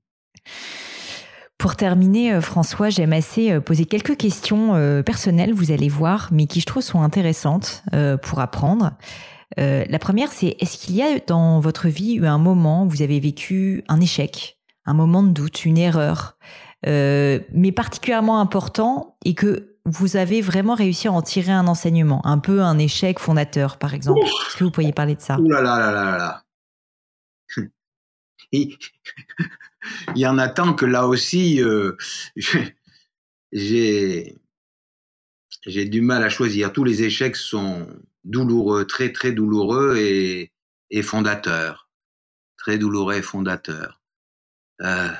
[1.61, 6.29] Pour terminer, euh, François, j'aime assez euh, poser quelques questions euh, personnelles, vous allez voir,
[6.31, 7.83] mais qui je trouve sont intéressantes
[8.23, 8.93] pour apprendre.
[9.57, 13.03] la première, c'est est-ce qu'il y a dans votre vie eu un moment où vous
[13.03, 14.57] avez vécu un échec,
[14.87, 16.35] un moment de doute, une erreur,
[16.83, 22.39] mais particulièrement important et que vous avez vraiment réussi à en tirer un enseignement, un
[22.39, 24.21] peu un échec fondateur, par exemple?
[24.23, 25.37] Est-ce que vous pourriez parler de ça?
[25.39, 26.43] Ouh là là là là là
[30.15, 31.95] il y en a tant que là aussi, euh,
[33.51, 34.37] j'ai
[35.65, 36.73] j'ai du mal à choisir.
[36.73, 37.87] Tous les échecs sont
[38.23, 40.51] douloureux, très très douloureux et,
[41.03, 41.89] fondateurs.
[42.57, 44.01] Très douloureux et fondateurs.
[44.81, 45.11] Euh,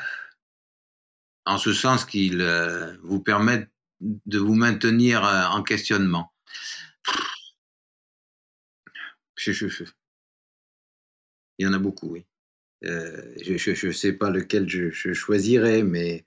[1.45, 6.33] en ce sens qu'ils euh, vous permettent de vous maintenir en questionnement.
[11.57, 12.25] Il y en a beaucoup, oui.
[12.83, 16.25] Euh, je ne sais pas lequel je, choisirais, mais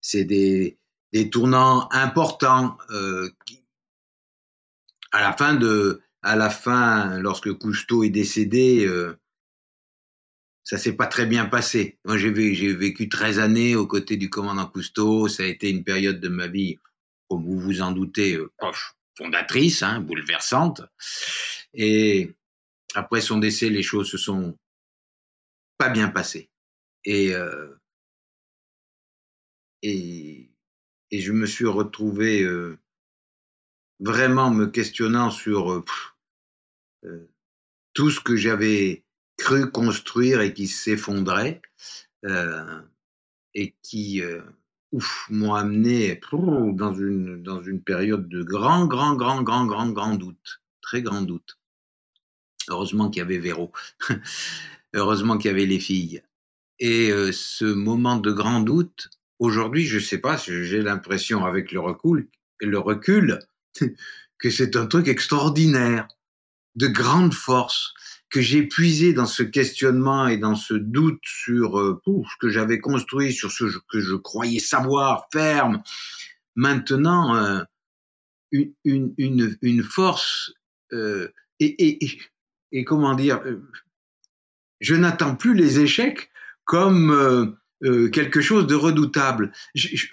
[0.00, 0.78] c'est des,
[1.30, 3.64] tournants importants euh, qui,
[5.12, 9.16] à la fin de, à la fin, lorsque Cousteau est décédé, euh,
[10.64, 11.98] ça s'est pas très bien passé.
[12.04, 15.28] Moi, j'ai vécu 13 années aux côtés du commandant Cousteau.
[15.28, 16.78] Ça a été une période de ma vie,
[17.28, 18.50] comme vous vous en doutez, euh,
[19.16, 20.82] fondatrice, hein, bouleversante.
[21.74, 22.34] Et
[22.94, 24.58] après son décès, les choses se sont
[25.78, 26.50] pas bien passées.
[27.04, 27.74] Et, euh,
[29.82, 30.50] et,
[31.10, 32.78] et, je me suis retrouvé euh,
[34.00, 35.72] vraiment me questionnant sur
[37.04, 37.28] euh,
[37.92, 39.04] tout ce que j'avais
[39.36, 41.60] cru construire et qui s'effondrait
[43.54, 44.42] et qui euh,
[45.30, 50.62] m'ont amené dans une, dans une période de grand, grand, grand, grand, grand, grand doute,
[50.80, 51.58] très grand doute.
[52.68, 53.72] Heureusement qu'il y avait Véro,
[54.94, 56.22] heureusement qu'il y avait les filles.
[56.78, 61.80] Et euh, ce moment de grand doute, aujourd'hui, je sais pas, j'ai l'impression avec le
[61.80, 62.28] recul,
[62.60, 63.40] le recul,
[64.38, 66.08] que c'est un truc extraordinaire,
[66.76, 67.94] de grande force
[68.30, 72.80] que j'ai puisé dans ce questionnement et dans ce doute sur euh, ce que j'avais
[72.80, 75.82] construit, sur ce que je croyais savoir, ferme,
[76.56, 77.62] maintenant euh,
[78.50, 80.52] une, une, une, force
[80.92, 81.28] euh,
[81.60, 82.18] et, et,
[82.72, 83.62] et, comment dire, euh,
[84.84, 86.30] je n'attends plus les échecs
[86.64, 87.46] comme euh,
[87.84, 89.52] euh, quelque chose de redoutable.
[89.74, 90.06] Je, je,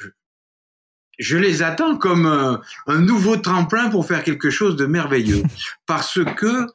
[1.20, 5.44] je les attends comme un, un, nouveau tremplin pour faire quelque chose de merveilleux,
[5.86, 6.68] parce que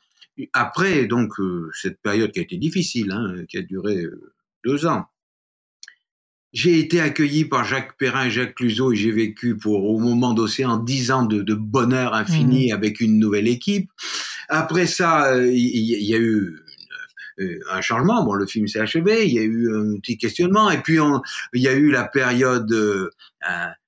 [0.52, 4.34] après, donc, euh, cette période qui a été difficile, hein, qui a duré euh,
[4.64, 5.06] deux ans,
[6.52, 10.32] j'ai été accueilli par Jacques Perrin et Jacques Cluzot et j'ai vécu pour, au moment
[10.32, 12.74] d'Océan, dix ans de, de, bonheur infini mmh.
[12.74, 13.90] avec une nouvelle équipe.
[14.48, 16.60] Après ça, il euh, y, y, a eu
[17.38, 18.24] un changement.
[18.24, 20.98] Bon, le film s'est achevé, il y a eu un petit questionnement, et puis
[21.52, 23.10] il y a eu la période euh,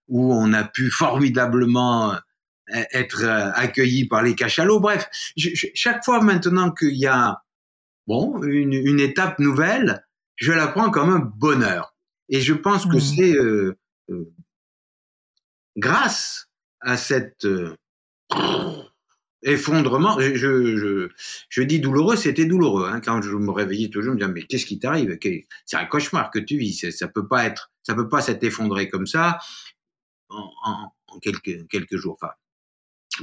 [0.09, 2.15] où on a pu formidablement
[2.93, 4.81] être euh, accueilli par les cachalots.
[4.81, 7.43] Bref, je, je, chaque fois maintenant qu'il y a
[8.07, 10.05] bon une, une, étape nouvelle,
[10.37, 11.95] je la prends comme un bonheur.
[12.29, 12.93] Et je pense mmh.
[12.93, 13.79] que c'est euh,
[14.11, 14.33] euh,
[15.77, 16.49] grâce
[16.81, 17.75] à cet euh,
[19.53, 21.09] effondrement, je, je,
[21.49, 22.89] je, dis douloureux, c'était douloureux.
[22.89, 25.19] Hein, quand je me réveillais toujours, je me disais mais qu'est-ce qui t'arrive?
[25.67, 26.91] C'est un cauchemar que tu vis.
[26.91, 29.39] Ça peut pas être, ça peut pas s'être effondré comme ça
[30.29, 32.19] en, quelques jours.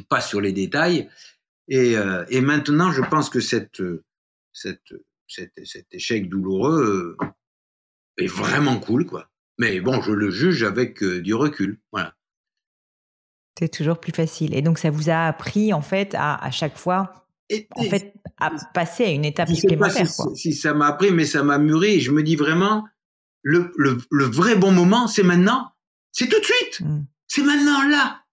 [0.10, 1.10] Pas sur les détails.
[1.68, 3.82] Et, euh, et maintenant, je pense que cette,
[4.54, 4.94] cette,
[5.28, 7.28] cette, cet échec douloureux euh,
[8.18, 9.30] est vraiment cool, quoi.
[9.58, 11.80] Mais bon, je le juge avec euh, du recul.
[11.92, 12.16] Voilà.
[13.58, 14.54] C'est toujours plus facile.
[14.54, 18.14] Et donc, ça vous a appris, en fait, à, à chaque fois, et, en fait,
[18.38, 20.10] à passer à une étape supplémentaire.
[20.10, 22.02] Si, si, ça m'a appris, mais ça m'a mûri.
[22.02, 22.86] Je me dis vraiment,
[23.44, 25.72] le, le, le vrai bon moment, c'est maintenant.
[26.12, 26.82] C'est tout de suite.
[26.82, 27.06] Mm.
[27.28, 28.24] C'est maintenant, là.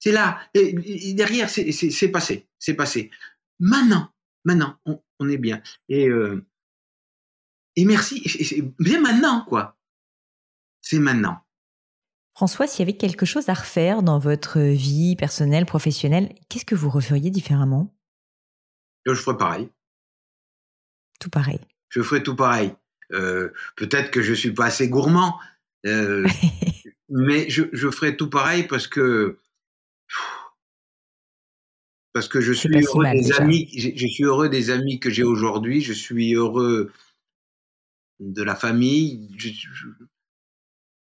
[0.00, 0.38] C'est là.
[0.54, 2.48] Et, et derrière, c'est passé.
[2.58, 3.10] C'est passé.
[3.58, 4.08] Maintenant,
[4.44, 5.62] maintenant, on, on, est bien.
[5.88, 6.44] Et, euh,
[7.76, 8.22] et merci.
[8.28, 9.76] C'est bien maintenant, quoi.
[10.82, 11.38] C'est maintenant.
[12.38, 16.76] François, s'il y avait quelque chose à refaire dans votre vie personnelle, professionnelle, qu'est-ce que
[16.76, 17.92] vous referiez différemment?
[19.06, 19.68] Je ferais pareil.
[21.18, 21.58] Tout pareil.
[21.88, 22.72] Je ferais tout pareil.
[23.12, 25.40] Euh, Peut-être que je suis pas assez gourmand,
[25.84, 26.28] euh,
[27.08, 29.40] mais je, je ferais tout pareil parce que
[32.12, 33.42] parce que je suis heureux des déjà.
[33.42, 36.92] amis, je, je, suis heureux des amis que j'ai aujourd'hui, je suis heureux
[38.20, 39.28] de la famille.
[39.36, 39.48] Je,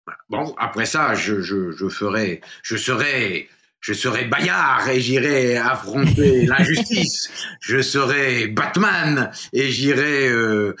[0.06, 0.20] voilà.
[0.28, 3.48] Bon, après ça, je, je, ferai, je serai,
[3.80, 7.30] je serai Bayard et j'irai affronter l'injustice.
[7.60, 10.76] Je serai Batman et j'irai, euh,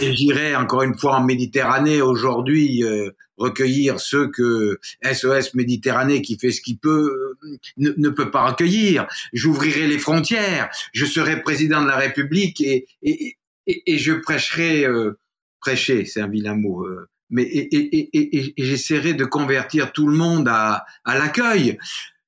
[0.00, 2.84] et j'irai encore une fois en Méditerranée aujourd'hui.
[2.84, 3.10] Euh,
[3.40, 7.34] recueillir ceux que SOS Méditerranée, qui fait ce qu'il peut,
[7.78, 9.06] ne, ne, peut pas recueillir.
[9.32, 10.68] J'ouvrirai les frontières.
[10.92, 15.18] Je serai président de la République et, et, et, et je prêcherai, euh,
[15.58, 20.48] prêcher, c'est un vilain mot, euh, mais et, et j'essaierai de convertir tout le monde
[20.48, 21.78] à, à l'accueil.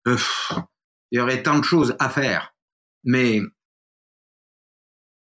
[0.06, 0.16] Euh,
[1.10, 2.54] il y aurait tant de choses à faire,
[3.04, 3.40] mais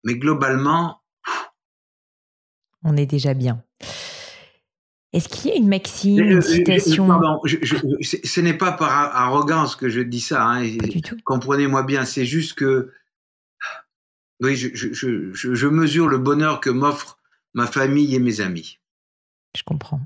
[0.03, 1.01] mais globalement,
[2.84, 3.63] on est déjà bien.
[5.11, 8.91] Est-ce qu'il y a une maxime, une citation Pardon, je, je, ce n'est pas par
[8.91, 10.45] arrogance que je dis ça.
[10.45, 10.78] Hein,
[11.24, 12.93] Comprenez-moi bien, c'est juste que
[14.41, 17.20] oui, je, je, mesure le bonheur que m'offre
[17.53, 18.78] ma famille et mes amis.
[19.60, 19.99] Je comprends.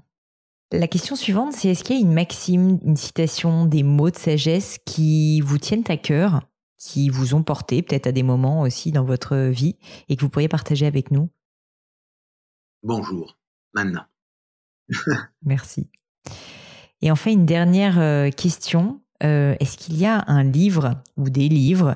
[0.71, 4.17] La question suivante, c'est est-ce qu'il y a une maxime, une citation, des mots de
[4.17, 6.41] sagesse qui vous tiennent à cœur,
[6.79, 9.77] qui vous ont porté peut-être à des moments aussi dans votre vie
[10.09, 11.29] et que vous pourriez partager avec nous?
[12.81, 13.37] Bonjour,
[13.75, 14.05] maintenant.
[15.45, 15.87] Merci.
[17.01, 19.03] Et enfin, une dernière question.
[19.21, 21.95] est-ce qu'il y a un livre ou des livres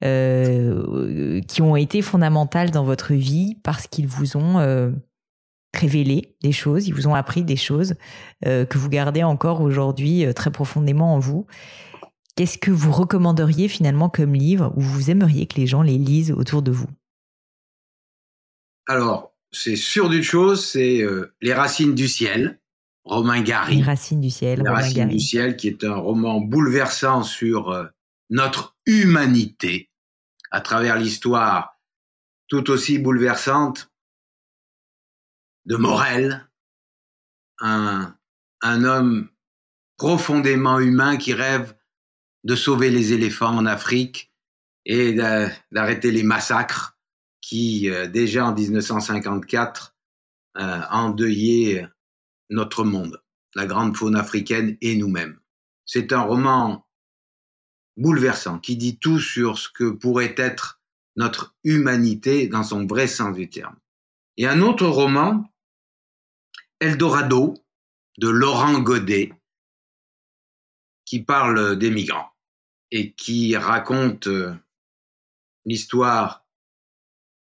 [0.00, 4.92] qui ont été fondamentaux dans votre vie parce qu'ils vous ont
[5.76, 7.94] révélé des choses, ils vous ont appris des choses
[8.42, 11.46] que vous gardez encore aujourd'hui très profondément en vous.
[12.36, 16.32] Qu'est-ce que vous recommanderiez finalement comme livre ou vous aimeriez que les gens les lisent
[16.32, 16.88] autour de vous?
[18.86, 22.60] Alors, c'est sûr d'une chose, c'est euh, Les Racines du ciel,
[23.04, 23.76] Romain Gary.
[23.76, 27.86] Les Racines du ciel, Les Racines du ciel, qui est un roman bouleversant sur euh,
[28.28, 29.90] notre humanité
[30.50, 31.80] à travers l'histoire
[32.48, 33.90] tout aussi bouleversante
[35.66, 36.48] de Morel,
[37.58, 38.14] un,
[38.62, 39.28] homme
[39.96, 41.76] profondément humain qui rêve
[42.44, 44.32] de sauver les éléphants en Afrique
[44.84, 46.98] et d'arrêter les massacres
[47.40, 49.96] qui, euh, déjà en 1954,
[50.58, 51.88] euh, endeuillaient
[52.50, 53.22] notre monde,
[53.54, 55.38] la grande faune africaine et nous-mêmes.
[55.84, 56.86] C'est un roman
[57.96, 60.80] bouleversant qui dit tout sur ce que pourrait être
[61.16, 63.76] notre humanité dans son vrai sens du terme.
[64.36, 65.50] Et un autre roman,
[66.80, 67.54] Eldorado,
[68.18, 69.32] de Laurent Godet,
[71.04, 72.30] qui parle des migrants
[72.90, 74.54] et qui raconte euh,
[75.64, 76.46] l'histoire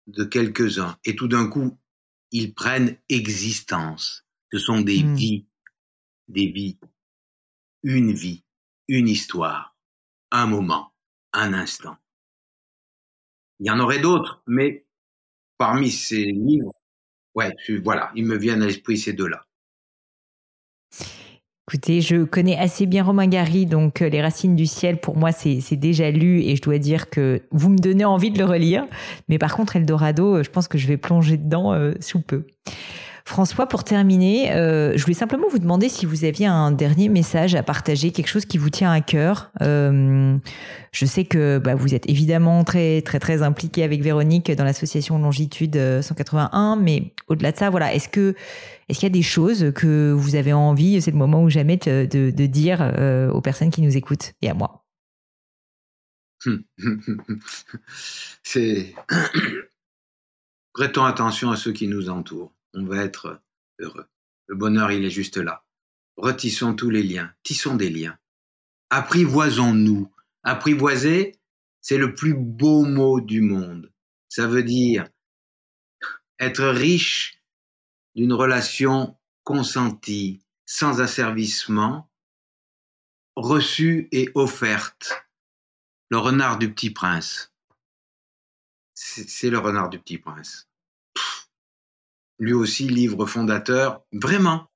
[0.07, 0.99] de quelques-uns.
[1.05, 1.79] Et tout d'un coup,
[2.31, 4.27] ils prennent existence.
[4.53, 5.15] Ce sont des hmm.
[5.15, 5.47] vies,
[6.29, 6.79] des vies,
[7.83, 8.45] une vie,
[8.89, 9.77] une histoire,
[10.31, 10.93] un moment,
[11.33, 11.97] un instant.
[13.61, 14.87] Il y en aurait d'autres, mais
[15.57, 16.75] parmi ces livres,
[17.37, 19.45] ouais, voilà, ils me viennent à l'esprit ces deux-là.
[21.69, 25.33] Écoutez, je connais assez bien Romain Gary, donc euh, Les Racines du Ciel, pour moi,
[25.33, 28.87] c'est déjà lu et je dois dire que vous me donnez envie de le relire.
[29.29, 32.47] Mais par contre, Eldorado, euh, je pense que je vais plonger dedans euh, sous peu.
[33.27, 37.57] François, pour terminer, euh, je voulais simplement vous demander si vous aviez un dernier message
[37.57, 39.51] à partager, quelque chose qui vous tient à cœur.
[39.63, 40.39] Euh,
[40.93, 45.19] je sais que bah, vous êtes évidemment très très très impliqué avec Véronique dans l'association
[45.19, 48.37] Longitude 181, mais au-delà de ça, voilà, est-ce que
[48.89, 51.79] est-ce qu'il y a des choses que vous avez envie, c'est le moment ou jamais,
[51.79, 54.85] de, dire euh, aux personnes qui nous écoutent et à moi?
[58.45, 58.95] C'est
[60.73, 63.41] prêtons attention à ceux qui nous entourent on va être
[63.79, 64.07] heureux.
[64.47, 65.65] Le bonheur, il est juste là.
[66.17, 68.19] Retissons tous les liens, tissons des liens.
[68.91, 70.13] Apprivoisons-nous.
[70.45, 71.39] Apprivoiser,
[71.81, 73.93] c'est le plus beau mot du monde.
[74.29, 75.09] Ça veut dire
[76.39, 77.43] être riche
[78.15, 82.11] d'une relation consentie, sans asservissement,
[83.35, 85.27] reçue et offerte.
[86.09, 87.53] Le renard du petit prince.
[88.95, 90.66] C'est le renard du petit prince
[92.39, 94.03] lui aussi livre fondateur.
[94.13, 94.67] Vraiment.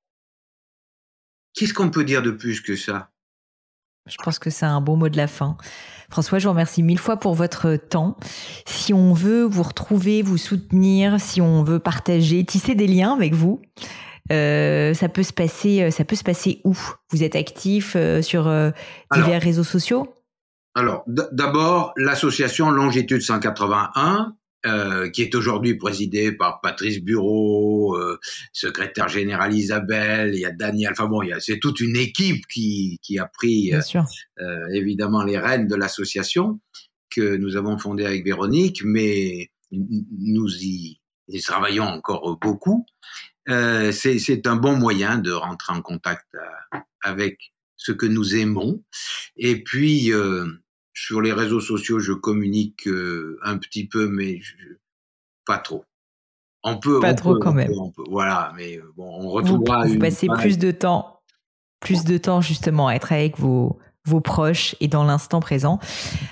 [1.54, 3.10] Qu'est-ce qu'on peut dire de plus que ça?
[4.06, 5.56] Je pense que c'est un bon mot de la fin.
[6.10, 8.16] François, je vous remercie mille fois pour votre temps.
[8.66, 13.34] Si on veut vous retrouver, vous soutenir, si on veut partager, tisser des liens avec
[13.34, 13.60] vous,
[14.32, 16.76] euh, ça peut se passer, euh, ça peut se passer où?
[17.10, 18.44] Vous êtes actif euh, sur
[19.12, 20.14] divers réseaux sociaux?
[20.74, 24.34] Alors, d'abord, l'association Longitude 181,
[24.66, 28.18] euh, qui est aujourd'hui présidé par Patrice Bureau, euh,
[28.52, 33.18] secrétaire général Isabelle, il y a Daniel, enfin bon, c'est toute une équipe qui, qui
[33.18, 36.60] a pris euh, évidemment les rênes de l'association
[37.08, 42.84] que nous avons fondée avec Véronique, mais nous y, y travaillons encore beaucoup.
[43.46, 46.26] c'est un bon moyen de rentrer en contact
[47.02, 47.38] avec
[47.76, 48.84] ce que nous aimons.
[49.36, 50.12] Et puis,
[51.00, 54.40] sur les réseaux sociaux, je communique euh, un petit peu, mais
[55.46, 55.84] pas trop.
[56.62, 57.00] On peut.
[57.00, 57.72] Pas trop quand même.
[58.10, 59.86] voilà, mais euh, bon, on retrouvera.
[59.86, 61.20] Vous, vous passez plus de temps,
[61.80, 65.78] plus de temps justement à être avec vos vos proches et dans l'instant présent.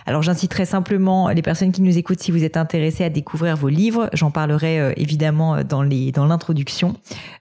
[0.07, 3.69] Alors j'inciterai simplement les personnes qui nous écoutent si vous êtes intéressés à découvrir vos
[3.69, 4.09] livres.
[4.14, 6.95] J'en parlerai euh, évidemment dans les dans l'introduction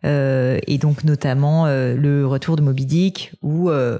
[0.04, 4.00] et donc notamment le retour de Moby Dick ou euh,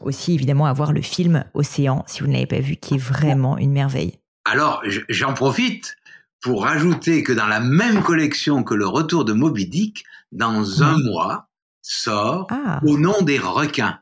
[0.00, 3.58] aussi évidemment avoir le film Océan, si vous ne l'avez pas vu, qui est vraiment
[3.58, 4.18] une merveille.
[4.44, 5.96] Alors, j'en profite
[6.40, 10.98] pour rajouter que dans la même collection que le retour de Moby Dick, dans un
[10.98, 11.48] mois,
[11.82, 12.80] sort ah.
[12.84, 14.00] Au nom des requins.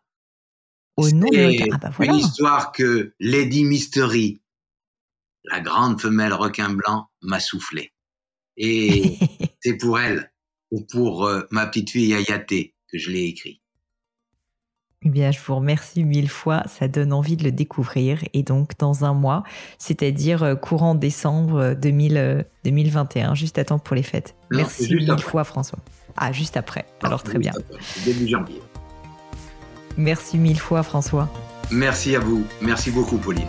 [0.96, 1.78] Au nom des requins.
[1.80, 4.40] Ah bah Une histoire que Lady Mystery,
[5.44, 7.92] la grande femelle requin blanc, m'a soufflé.
[8.56, 9.18] Et
[9.60, 10.32] c'est pour elle,
[10.70, 13.62] ou pour euh, ma petite fille Ayaté, que je l'ai écrit.
[15.02, 16.62] Eh bien, je vous remercie mille fois.
[16.66, 18.20] Ça donne envie de le découvrir.
[18.32, 19.44] Et donc, dans un mois,
[19.78, 24.34] c'est-à-dire euh, courant décembre 2000, 2021, euh, juste à temps pour les fêtes.
[24.50, 25.78] Merci mille fois, François.
[26.16, 26.86] Ah, juste après.
[27.02, 27.52] Alors, très bien.
[28.04, 28.60] début janvier.
[29.96, 31.28] Merci mille fois François.
[31.70, 32.44] Merci à vous.
[32.60, 33.48] Merci beaucoup Pauline.